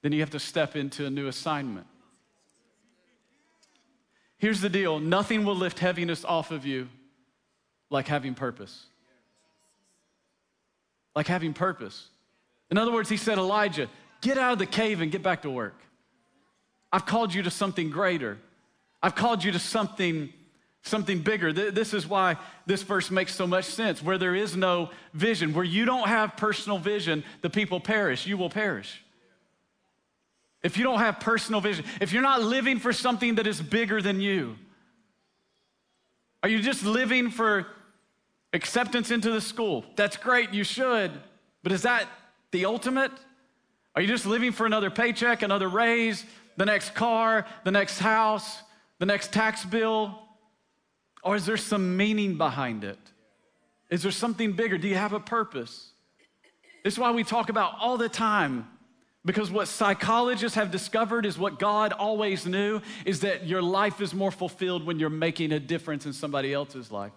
[0.03, 1.87] Then you have to step into a new assignment.
[4.38, 6.88] Here's the deal nothing will lift heaviness off of you
[7.90, 8.87] like having purpose.
[11.14, 12.09] Like having purpose.
[12.70, 13.88] In other words, he said, Elijah,
[14.20, 15.79] get out of the cave and get back to work.
[16.92, 18.38] I've called you to something greater.
[19.02, 20.33] I've called you to something
[20.83, 21.52] something bigger.
[21.52, 24.02] This is why this verse makes so much sense.
[24.02, 28.25] Where there is no vision, where you don't have personal vision, the people perish.
[28.25, 29.02] You will perish.
[30.62, 34.00] If you don't have personal vision, if you're not living for something that is bigger
[34.00, 34.56] than you,
[36.42, 37.67] are you just living for
[38.52, 39.85] acceptance into the school?
[39.96, 41.10] That's great, you should.
[41.62, 42.08] But is that
[42.52, 43.10] the ultimate?
[43.97, 46.25] Are you just living for another paycheck, another raise,
[46.59, 48.63] the next car, the next house,
[48.99, 50.19] the next tax bill?
[51.25, 52.99] Or is there some meaning behind it?
[53.88, 54.77] Is there something bigger?
[54.77, 55.92] Do you have a purpose?
[56.85, 58.69] This is why we talk about all the time
[59.25, 64.15] because what psychologists have discovered is what God always knew is that your life is
[64.15, 67.13] more fulfilled when you're making a difference in somebody else's life.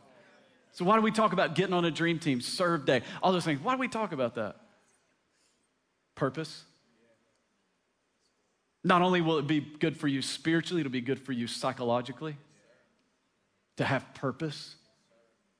[0.72, 3.46] So, why do we talk about getting on a dream team, serve day, all those
[3.46, 3.62] things?
[3.62, 4.56] Why do we talk about that?
[6.16, 6.64] Purpose.
[8.84, 12.38] Not only will it be good for you spiritually, it'll be good for you psychologically.
[13.78, 14.76] To have purpose,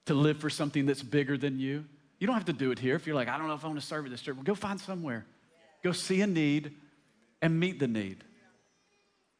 [0.06, 1.86] to live for something that's bigger than you.
[2.20, 2.96] You don't have to do it here.
[2.96, 4.44] If you're like, I don't know if I want to serve at this church, well,
[4.44, 5.26] go find somewhere.
[5.84, 6.76] Go see a need
[7.42, 8.24] and meet the need.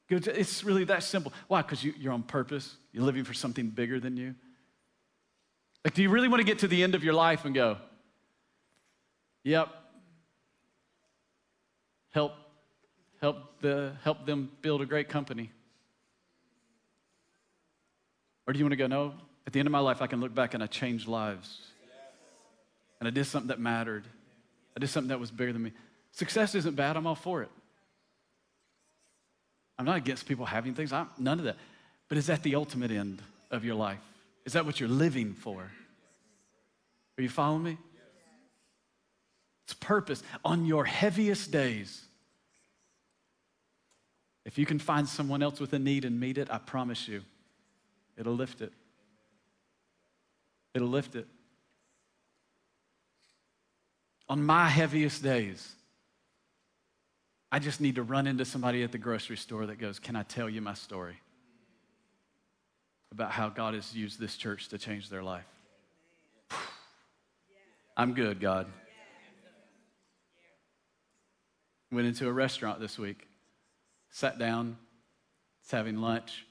[0.10, 1.34] It's really that simple.
[1.48, 1.62] Why?
[1.62, 2.76] Because you, are on purpose.
[2.94, 4.34] You're living for something bigger than you.
[5.86, 7.78] Like, do you really want to get to the end of your life and go,
[9.44, 9.70] yep,
[12.10, 12.34] help,
[13.22, 15.52] help, the, help them build a great company?
[18.48, 19.14] Or do you want to go, no,
[19.46, 21.62] at the end of my life, I can look back and I changed lives.
[23.00, 24.06] And I did something that mattered.
[24.76, 25.72] I did something that was bigger than me.
[26.12, 27.50] Success isn't bad, I'm all for it.
[29.78, 31.58] I'm not against people having things, I'm, none of that.
[32.10, 34.02] But is that the ultimate end of your life?
[34.46, 35.72] Is that what you're living for?
[37.18, 37.78] Are you following me?
[39.66, 40.24] It's purpose.
[40.44, 42.04] On your heaviest days,
[44.50, 47.22] if you can find someone else with a need and meet it, I promise you,
[48.18, 48.74] it'll lift it.
[50.74, 51.28] It'll lift it.
[54.28, 55.76] On my heaviest days,
[57.52, 60.24] I just need to run into somebody at the grocery store that goes, Can I
[60.24, 61.18] tell you my story
[63.12, 65.46] about how God has used this church to change their life?
[67.96, 68.66] I'm good, God.
[71.92, 73.29] Went into a restaurant this week,
[74.10, 74.78] sat down,
[75.62, 76.46] it's having lunch.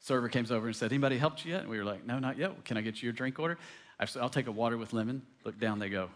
[0.00, 1.62] Server came over and said, Anybody helped you yet?
[1.62, 2.64] And we were like, No, not yet.
[2.64, 3.58] Can I get you your drink order?
[3.98, 5.22] I said, I'll take a water with lemon.
[5.44, 6.10] Look down, they go.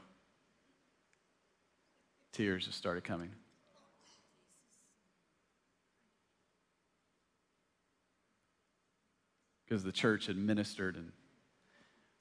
[2.32, 3.30] Tears just started coming.
[9.70, 11.12] because the church had ministered and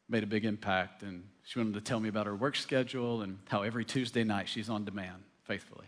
[0.07, 1.01] made a big impact.
[1.01, 4.47] And she wanted to tell me about her work schedule and how every Tuesday night
[4.47, 5.87] she's on demand faithfully.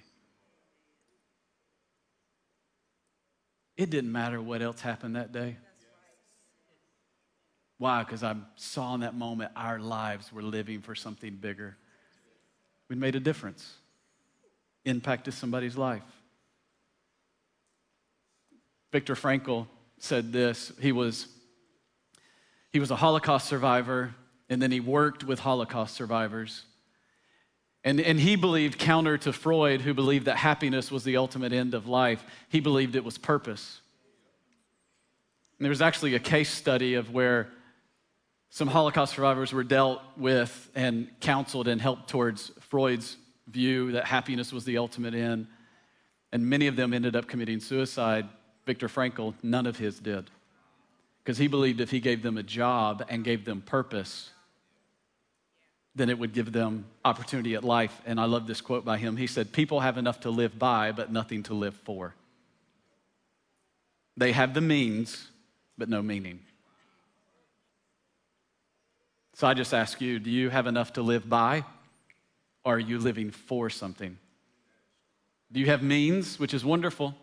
[3.82, 5.58] It didn't matter what else happened that day.
[7.80, 8.04] Why?
[8.04, 11.78] Because I saw in that moment our lives were living for something bigger.
[12.90, 13.78] We made a difference,
[14.86, 16.04] impacted somebody's life.
[18.92, 19.66] Viktor Frankl
[19.98, 20.72] said this.
[20.80, 21.26] He was
[22.72, 24.14] he was a Holocaust survivor,
[24.48, 26.66] and then he worked with Holocaust survivors.
[27.84, 31.74] And, and he believed, counter to Freud, who believed that happiness was the ultimate end
[31.74, 33.82] of life, he believed it was purpose.
[35.58, 37.50] And there was actually a case study of where
[38.50, 43.18] some Holocaust survivors were dealt with and counseled and helped towards Freud's
[43.48, 45.48] view that happiness was the ultimate end.
[46.32, 48.28] And many of them ended up committing suicide.
[48.66, 50.30] Viktor Frankl, none of his did
[51.24, 54.32] because he believed if he gave them a job and gave them purpose,
[55.96, 58.02] then it would give them opportunity at life.
[58.06, 59.18] And I love this quote by him.
[59.18, 62.16] He said, People have enough to live by, but nothing to live for.
[64.18, 65.28] They have the means,
[65.78, 66.40] but no meaning.
[69.34, 71.64] So I just ask you do you have enough to live by,
[72.64, 74.18] or are you living for something?
[75.52, 77.16] Do you have means, which is wonderful?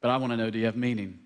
[0.00, 1.18] But I want to know do you have meaning?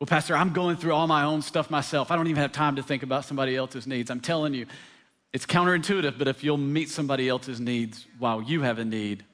[0.00, 2.10] Well, Pastor, I'm going through all my own stuff myself.
[2.10, 4.10] I don't even have time to think about somebody else's needs.
[4.10, 4.64] I'm telling you,
[5.34, 9.24] it's counterintuitive, but if you'll meet somebody else's needs while you have a need,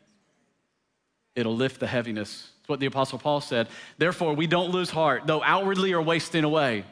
[1.37, 2.51] it'll lift the heaviness.
[2.59, 3.69] It's what the Apostle Paul said.
[3.97, 6.83] Therefore, we don't lose heart, though outwardly are wasting away.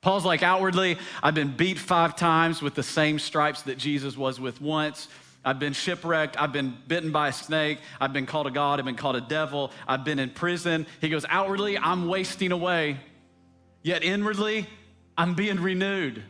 [0.00, 4.38] Paul's like, outwardly, I've been beat five times with the same stripes that Jesus was
[4.38, 5.08] with once.
[5.44, 6.40] I've been shipwrecked.
[6.40, 7.80] I've been bitten by a snake.
[8.00, 8.78] I've been called a God.
[8.78, 9.72] I've been called a devil.
[9.88, 10.86] I've been in prison.
[11.00, 13.00] He goes, outwardly, I'm wasting away.
[13.84, 14.66] Yet inwardly,
[15.16, 16.22] I'm being renewed.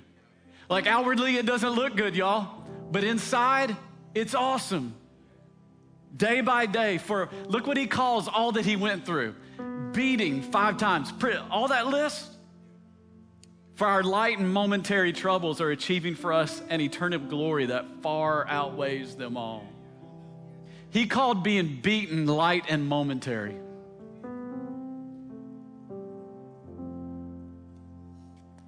[0.68, 3.76] Like outwardly, it doesn't look good, y'all, but inside,
[4.12, 4.94] it's awesome.
[6.16, 9.36] Day by day, for look what he calls all that he went through
[9.92, 11.12] beating five times,
[11.50, 12.28] all that list.
[13.76, 18.46] For our light and momentary troubles are achieving for us an eternal glory that far
[18.48, 19.64] outweighs them all.
[20.90, 23.56] He called being beaten light and momentary.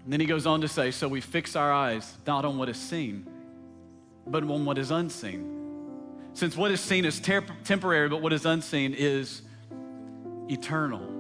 [0.07, 2.69] And then he goes on to say, So we fix our eyes not on what
[2.69, 3.27] is seen,
[4.25, 5.53] but on what is unseen.
[6.33, 9.43] Since what is seen is ter- temporary, but what is unseen is
[10.49, 11.16] eternal.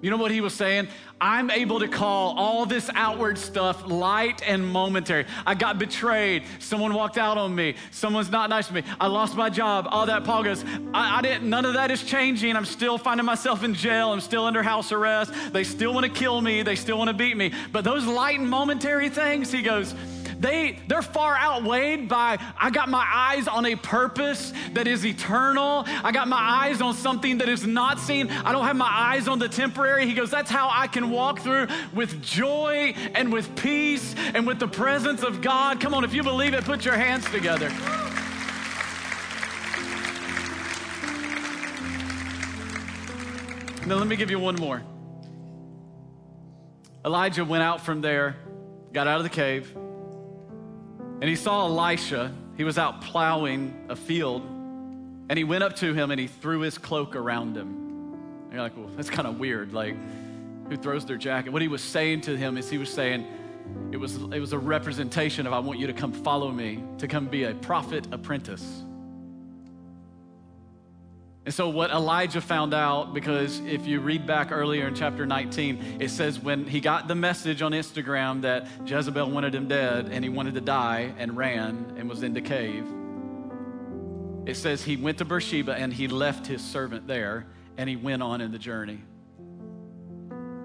[0.00, 0.88] You know what he was saying?
[1.20, 5.26] I'm able to call all this outward stuff light and momentary.
[5.44, 6.44] I got betrayed.
[6.60, 7.74] Someone walked out on me.
[7.90, 8.84] Someone's not nice to me.
[9.00, 9.88] I lost my job.
[9.90, 10.22] All that.
[10.22, 12.54] Paul goes, I, I didn't, none of that is changing.
[12.54, 14.12] I'm still finding myself in jail.
[14.12, 15.32] I'm still under house arrest.
[15.52, 16.62] They still want to kill me.
[16.62, 17.52] They still want to beat me.
[17.72, 19.96] But those light and momentary things, he goes,
[20.38, 25.84] they, they're far outweighed by I got my eyes on a purpose that is eternal.
[25.86, 28.30] I got my eyes on something that is not seen.
[28.30, 30.06] I don't have my eyes on the temporary.
[30.06, 34.60] He goes, That's how I can walk through with joy and with peace and with
[34.60, 35.80] the presence of God.
[35.80, 37.68] Come on, if you believe it, put your hands together.
[43.86, 44.82] Now, let me give you one more.
[47.04, 48.36] Elijah went out from there,
[48.92, 49.74] got out of the cave,
[51.20, 52.32] and he saw Elisha.
[52.56, 56.60] He was out plowing a field, and he went up to him and he threw
[56.60, 57.68] his cloak around him.
[58.44, 59.72] And you're like, well, that's kind of weird.
[59.72, 59.94] Like,
[60.68, 61.52] who throws their jacket?
[61.52, 63.26] What he was saying to him is he was saying,
[63.92, 67.06] it was, it was a representation of, I want you to come follow me, to
[67.06, 68.84] come be a prophet apprentice.
[71.48, 75.96] And so, what Elijah found out, because if you read back earlier in chapter 19,
[75.98, 80.22] it says when he got the message on Instagram that Jezebel wanted him dead and
[80.22, 82.86] he wanted to die and ran and was in the cave,
[84.44, 87.46] it says he went to Beersheba and he left his servant there
[87.78, 89.00] and he went on in the journey.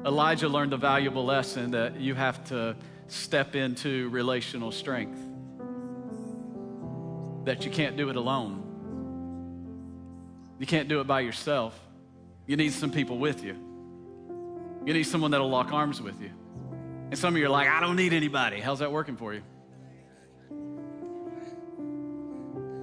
[0.06, 2.76] Elijah learned the valuable lesson that you have to
[3.08, 5.18] step into relational strength,
[7.46, 8.63] that you can't do it alone.
[10.60, 11.80] You can't do it by yourself.
[12.46, 13.56] You need some people with you.
[14.86, 16.32] You need someone that'll lock arms with you.
[17.10, 18.60] And some of you are like, I don't need anybody.
[18.60, 19.42] How's that working for you?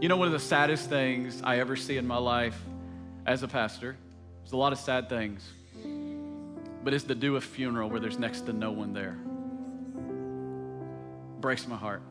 [0.00, 2.58] You know, one of the saddest things I ever see in my life
[3.26, 3.96] as a pastor,
[4.42, 5.46] there's a lot of sad things,
[6.82, 9.18] but it's to do a funeral where there's next to no one there.
[11.40, 12.02] Breaks my heart.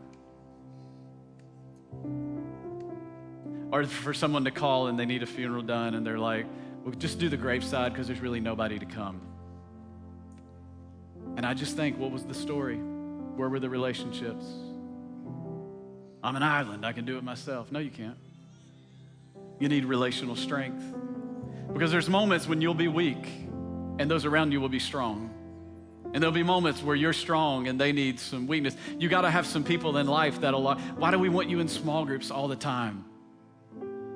[3.72, 6.45] Or for someone to call and they need a funeral done and they're like,
[6.84, 9.22] well, just do the graveside because there's really nobody to come.
[11.38, 12.78] And I just think, what was the story?
[12.78, 14.45] Where were the relationships?
[16.24, 16.86] I'm an island.
[16.86, 17.72] I can do it myself.
[17.72, 18.17] No, you can't.
[19.59, 20.84] You need relational strength.
[21.72, 23.26] Because there's moments when you'll be weak
[23.99, 25.30] and those around you will be strong.
[26.11, 28.76] And there'll be moments where you're strong and they need some weakness.
[28.97, 30.74] You got to have some people in life that'll.
[30.74, 33.05] Why do we want you in small groups all the time?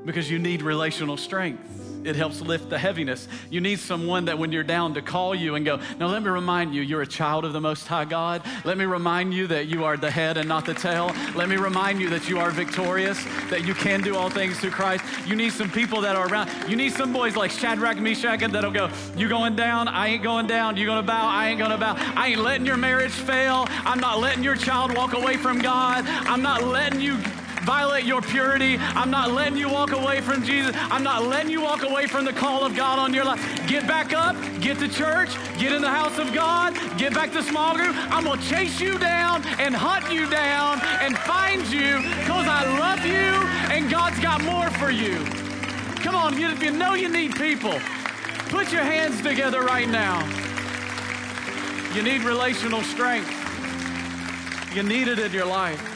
[0.05, 1.83] Because you need relational strength.
[2.05, 3.27] It helps lift the heaviness.
[3.49, 6.29] You need someone that when you're down to call you and go, Now, let me
[6.29, 8.41] remind you, you're a child of the Most High God.
[8.65, 11.11] Let me remind you that you are the head and not the tail.
[11.35, 14.71] Let me remind you that you are victorious, that you can do all things through
[14.71, 15.03] Christ.
[15.25, 16.49] You need some people that are around.
[16.69, 19.87] You need some boys like Shadrach, Meshach, and that'll go, You going down?
[19.87, 20.77] I ain't going down.
[20.77, 21.27] You gonna bow?
[21.27, 21.95] I ain't gonna bow.
[22.15, 23.65] I ain't letting your marriage fail.
[23.69, 26.05] I'm not letting your child walk away from God.
[26.05, 27.17] I'm not letting you
[27.63, 28.77] violate your purity.
[28.79, 30.75] I'm not letting you walk away from Jesus.
[30.75, 33.41] I'm not letting you walk away from the call of God on your life.
[33.67, 37.43] Get back up, get to church, get in the house of God, get back to
[37.43, 37.95] small group.
[38.11, 42.77] I'm going to chase you down and hunt you down and find you because I
[42.77, 45.23] love you and God's got more for you.
[46.03, 47.79] Come on, if you know you need people,
[48.49, 50.21] put your hands together right now.
[51.95, 53.31] You need relational strength.
[54.75, 55.92] You need it in your life.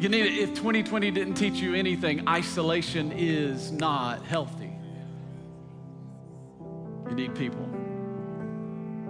[0.00, 0.38] You need it.
[0.38, 4.72] If 2020 didn't teach you anything, isolation is not healthy.
[7.10, 7.64] You need people.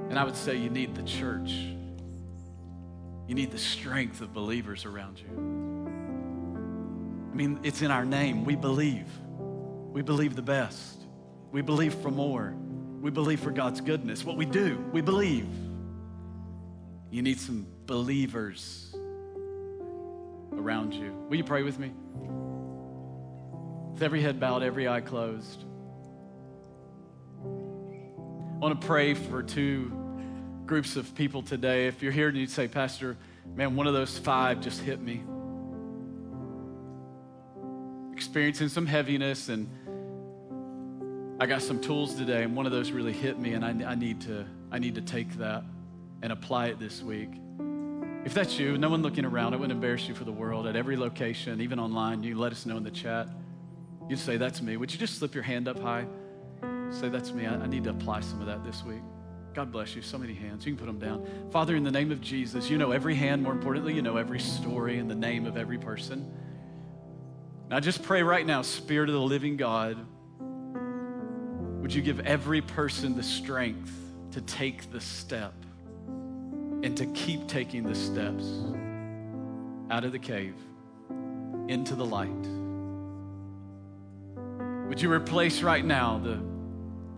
[0.08, 1.52] And I would say you need the church.
[3.28, 5.28] You need the strength of believers around you.
[7.32, 8.44] I mean, it's in our name.
[8.44, 9.06] We believe.
[9.92, 11.02] We believe the best.
[11.52, 12.52] We believe for more.
[13.00, 14.24] We believe for God's goodness.
[14.24, 15.46] What we do, we believe.
[17.12, 18.89] You need some believers
[20.60, 21.12] around you.
[21.28, 21.90] Will you pray with me?
[23.94, 25.64] With every head bowed, every eye closed.
[27.42, 29.90] I want to pray for two
[30.66, 31.86] groups of people today.
[31.86, 33.16] If you're here and you'd say, Pastor,
[33.54, 35.22] man, one of those five just hit me.
[38.12, 39.66] Experiencing some heaviness, and
[41.40, 43.94] I got some tools today, and one of those really hit me, and I, I
[43.94, 45.64] need to I need to take that
[46.22, 47.30] and apply it this week.
[48.22, 50.66] If that's you, no one looking around, I wouldn't embarrass you for the world.
[50.66, 53.28] At every location, even online, you let us know in the chat.
[54.08, 54.76] You say, That's me.
[54.76, 56.06] Would you just slip your hand up high?
[56.90, 57.46] Say, That's me.
[57.46, 59.00] I, I need to apply some of that this week.
[59.54, 60.02] God bless you.
[60.02, 60.66] So many hands.
[60.66, 61.26] You can put them down.
[61.50, 63.42] Father, in the name of Jesus, you know every hand.
[63.42, 66.30] More importantly, you know every story and the name of every person.
[67.64, 69.96] And I just pray right now, Spirit of the living God,
[71.80, 73.92] Would you give every person the strength
[74.32, 75.54] to take the step
[76.82, 78.44] and to keep taking the steps
[79.90, 80.54] out of the cave
[81.68, 82.28] into the light?
[84.88, 86.40] Would you replace right now the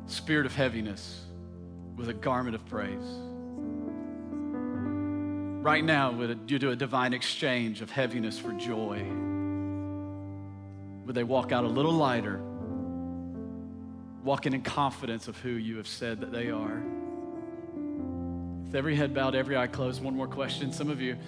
[0.07, 1.25] spirit of heaviness
[1.97, 2.99] with a garment of praise?
[5.65, 9.07] Right now, would you do a divine exchange of heaviness for joy?
[11.07, 12.41] Would they walk out a little lighter,
[14.25, 16.83] walking in confidence of who you have said that they are?
[18.73, 20.73] With every head bowed, every eye closed, one more question.
[20.73, 21.18] Some of you,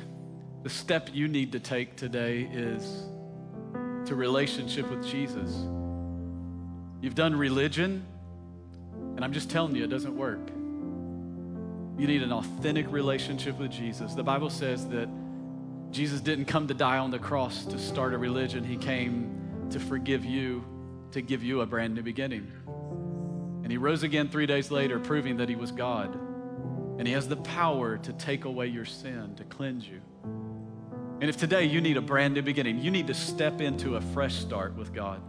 [0.63, 3.05] the step you need to take today is
[4.07, 5.55] to relationship with Jesus.
[7.03, 8.07] You've done religion,
[9.15, 10.41] and I'm just telling you, it doesn't work.
[11.99, 14.15] You need an authentic relationship with Jesus.
[14.15, 15.11] The Bible says that
[15.91, 19.79] Jesus didn't come to die on the cross to start a religion, He came to
[19.79, 20.65] forgive you,
[21.11, 22.51] to give you a brand new beginning.
[23.63, 26.19] And He rose again three days later, proving that He was God.
[26.99, 30.01] And He has the power to take away your sin, to cleanse you.
[31.21, 34.01] And if today you need a brand new beginning, you need to step into a
[34.01, 35.21] fresh start with God.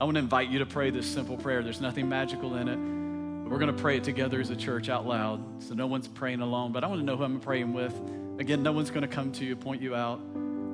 [0.00, 1.62] I want to invite you to pray this simple prayer.
[1.62, 3.48] There's nothing magical in it.
[3.48, 5.62] We're going to pray it together as a church out loud.
[5.62, 7.94] So no one's praying alone, but I want to know who I'm praying with.
[8.38, 10.20] Again, no one's going to come to you, point you out.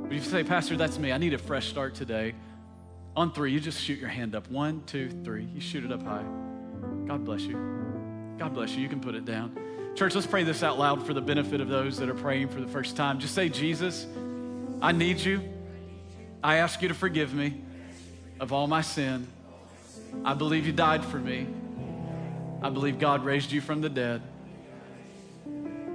[0.02, 2.34] But if you say, Pastor, that's me, I need a fresh start today.
[3.16, 4.48] On three, you just shoot your hand up.
[4.50, 5.44] One, two, three.
[5.44, 6.24] You shoot it up high.
[7.06, 8.34] God bless you.
[8.38, 8.82] God bless you.
[8.82, 9.56] You can put it down.
[9.94, 12.60] Church, let's pray this out loud for the benefit of those that are praying for
[12.60, 13.18] the first time.
[13.18, 14.06] Just say, Jesus,
[14.80, 15.42] I need you.
[16.42, 17.60] I ask you to forgive me
[18.38, 19.26] of all my sin.
[20.24, 21.46] I believe you died for me.
[22.62, 24.22] I believe God raised you from the dead.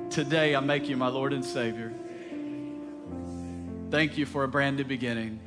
[0.09, 1.91] Today, I make you my Lord and Savior.
[3.89, 5.39] Thank you for a brand new beginning.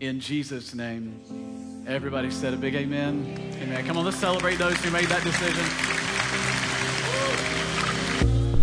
[0.00, 1.84] In Jesus' name.
[1.86, 3.56] Everybody said a big amen.
[3.62, 3.86] Amen.
[3.86, 5.93] Come on, let's celebrate those who made that decision.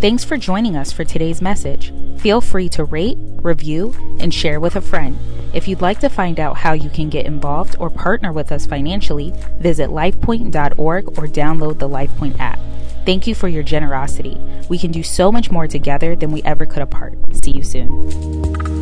[0.01, 1.93] Thanks for joining us for today's message.
[2.17, 5.19] Feel free to rate, review, and share with a friend.
[5.53, 8.65] If you'd like to find out how you can get involved or partner with us
[8.65, 12.57] financially, visit lifepoint.org or download the LifePoint app.
[13.05, 14.39] Thank you for your generosity.
[14.69, 17.13] We can do so much more together than we ever could apart.
[17.43, 18.80] See you soon.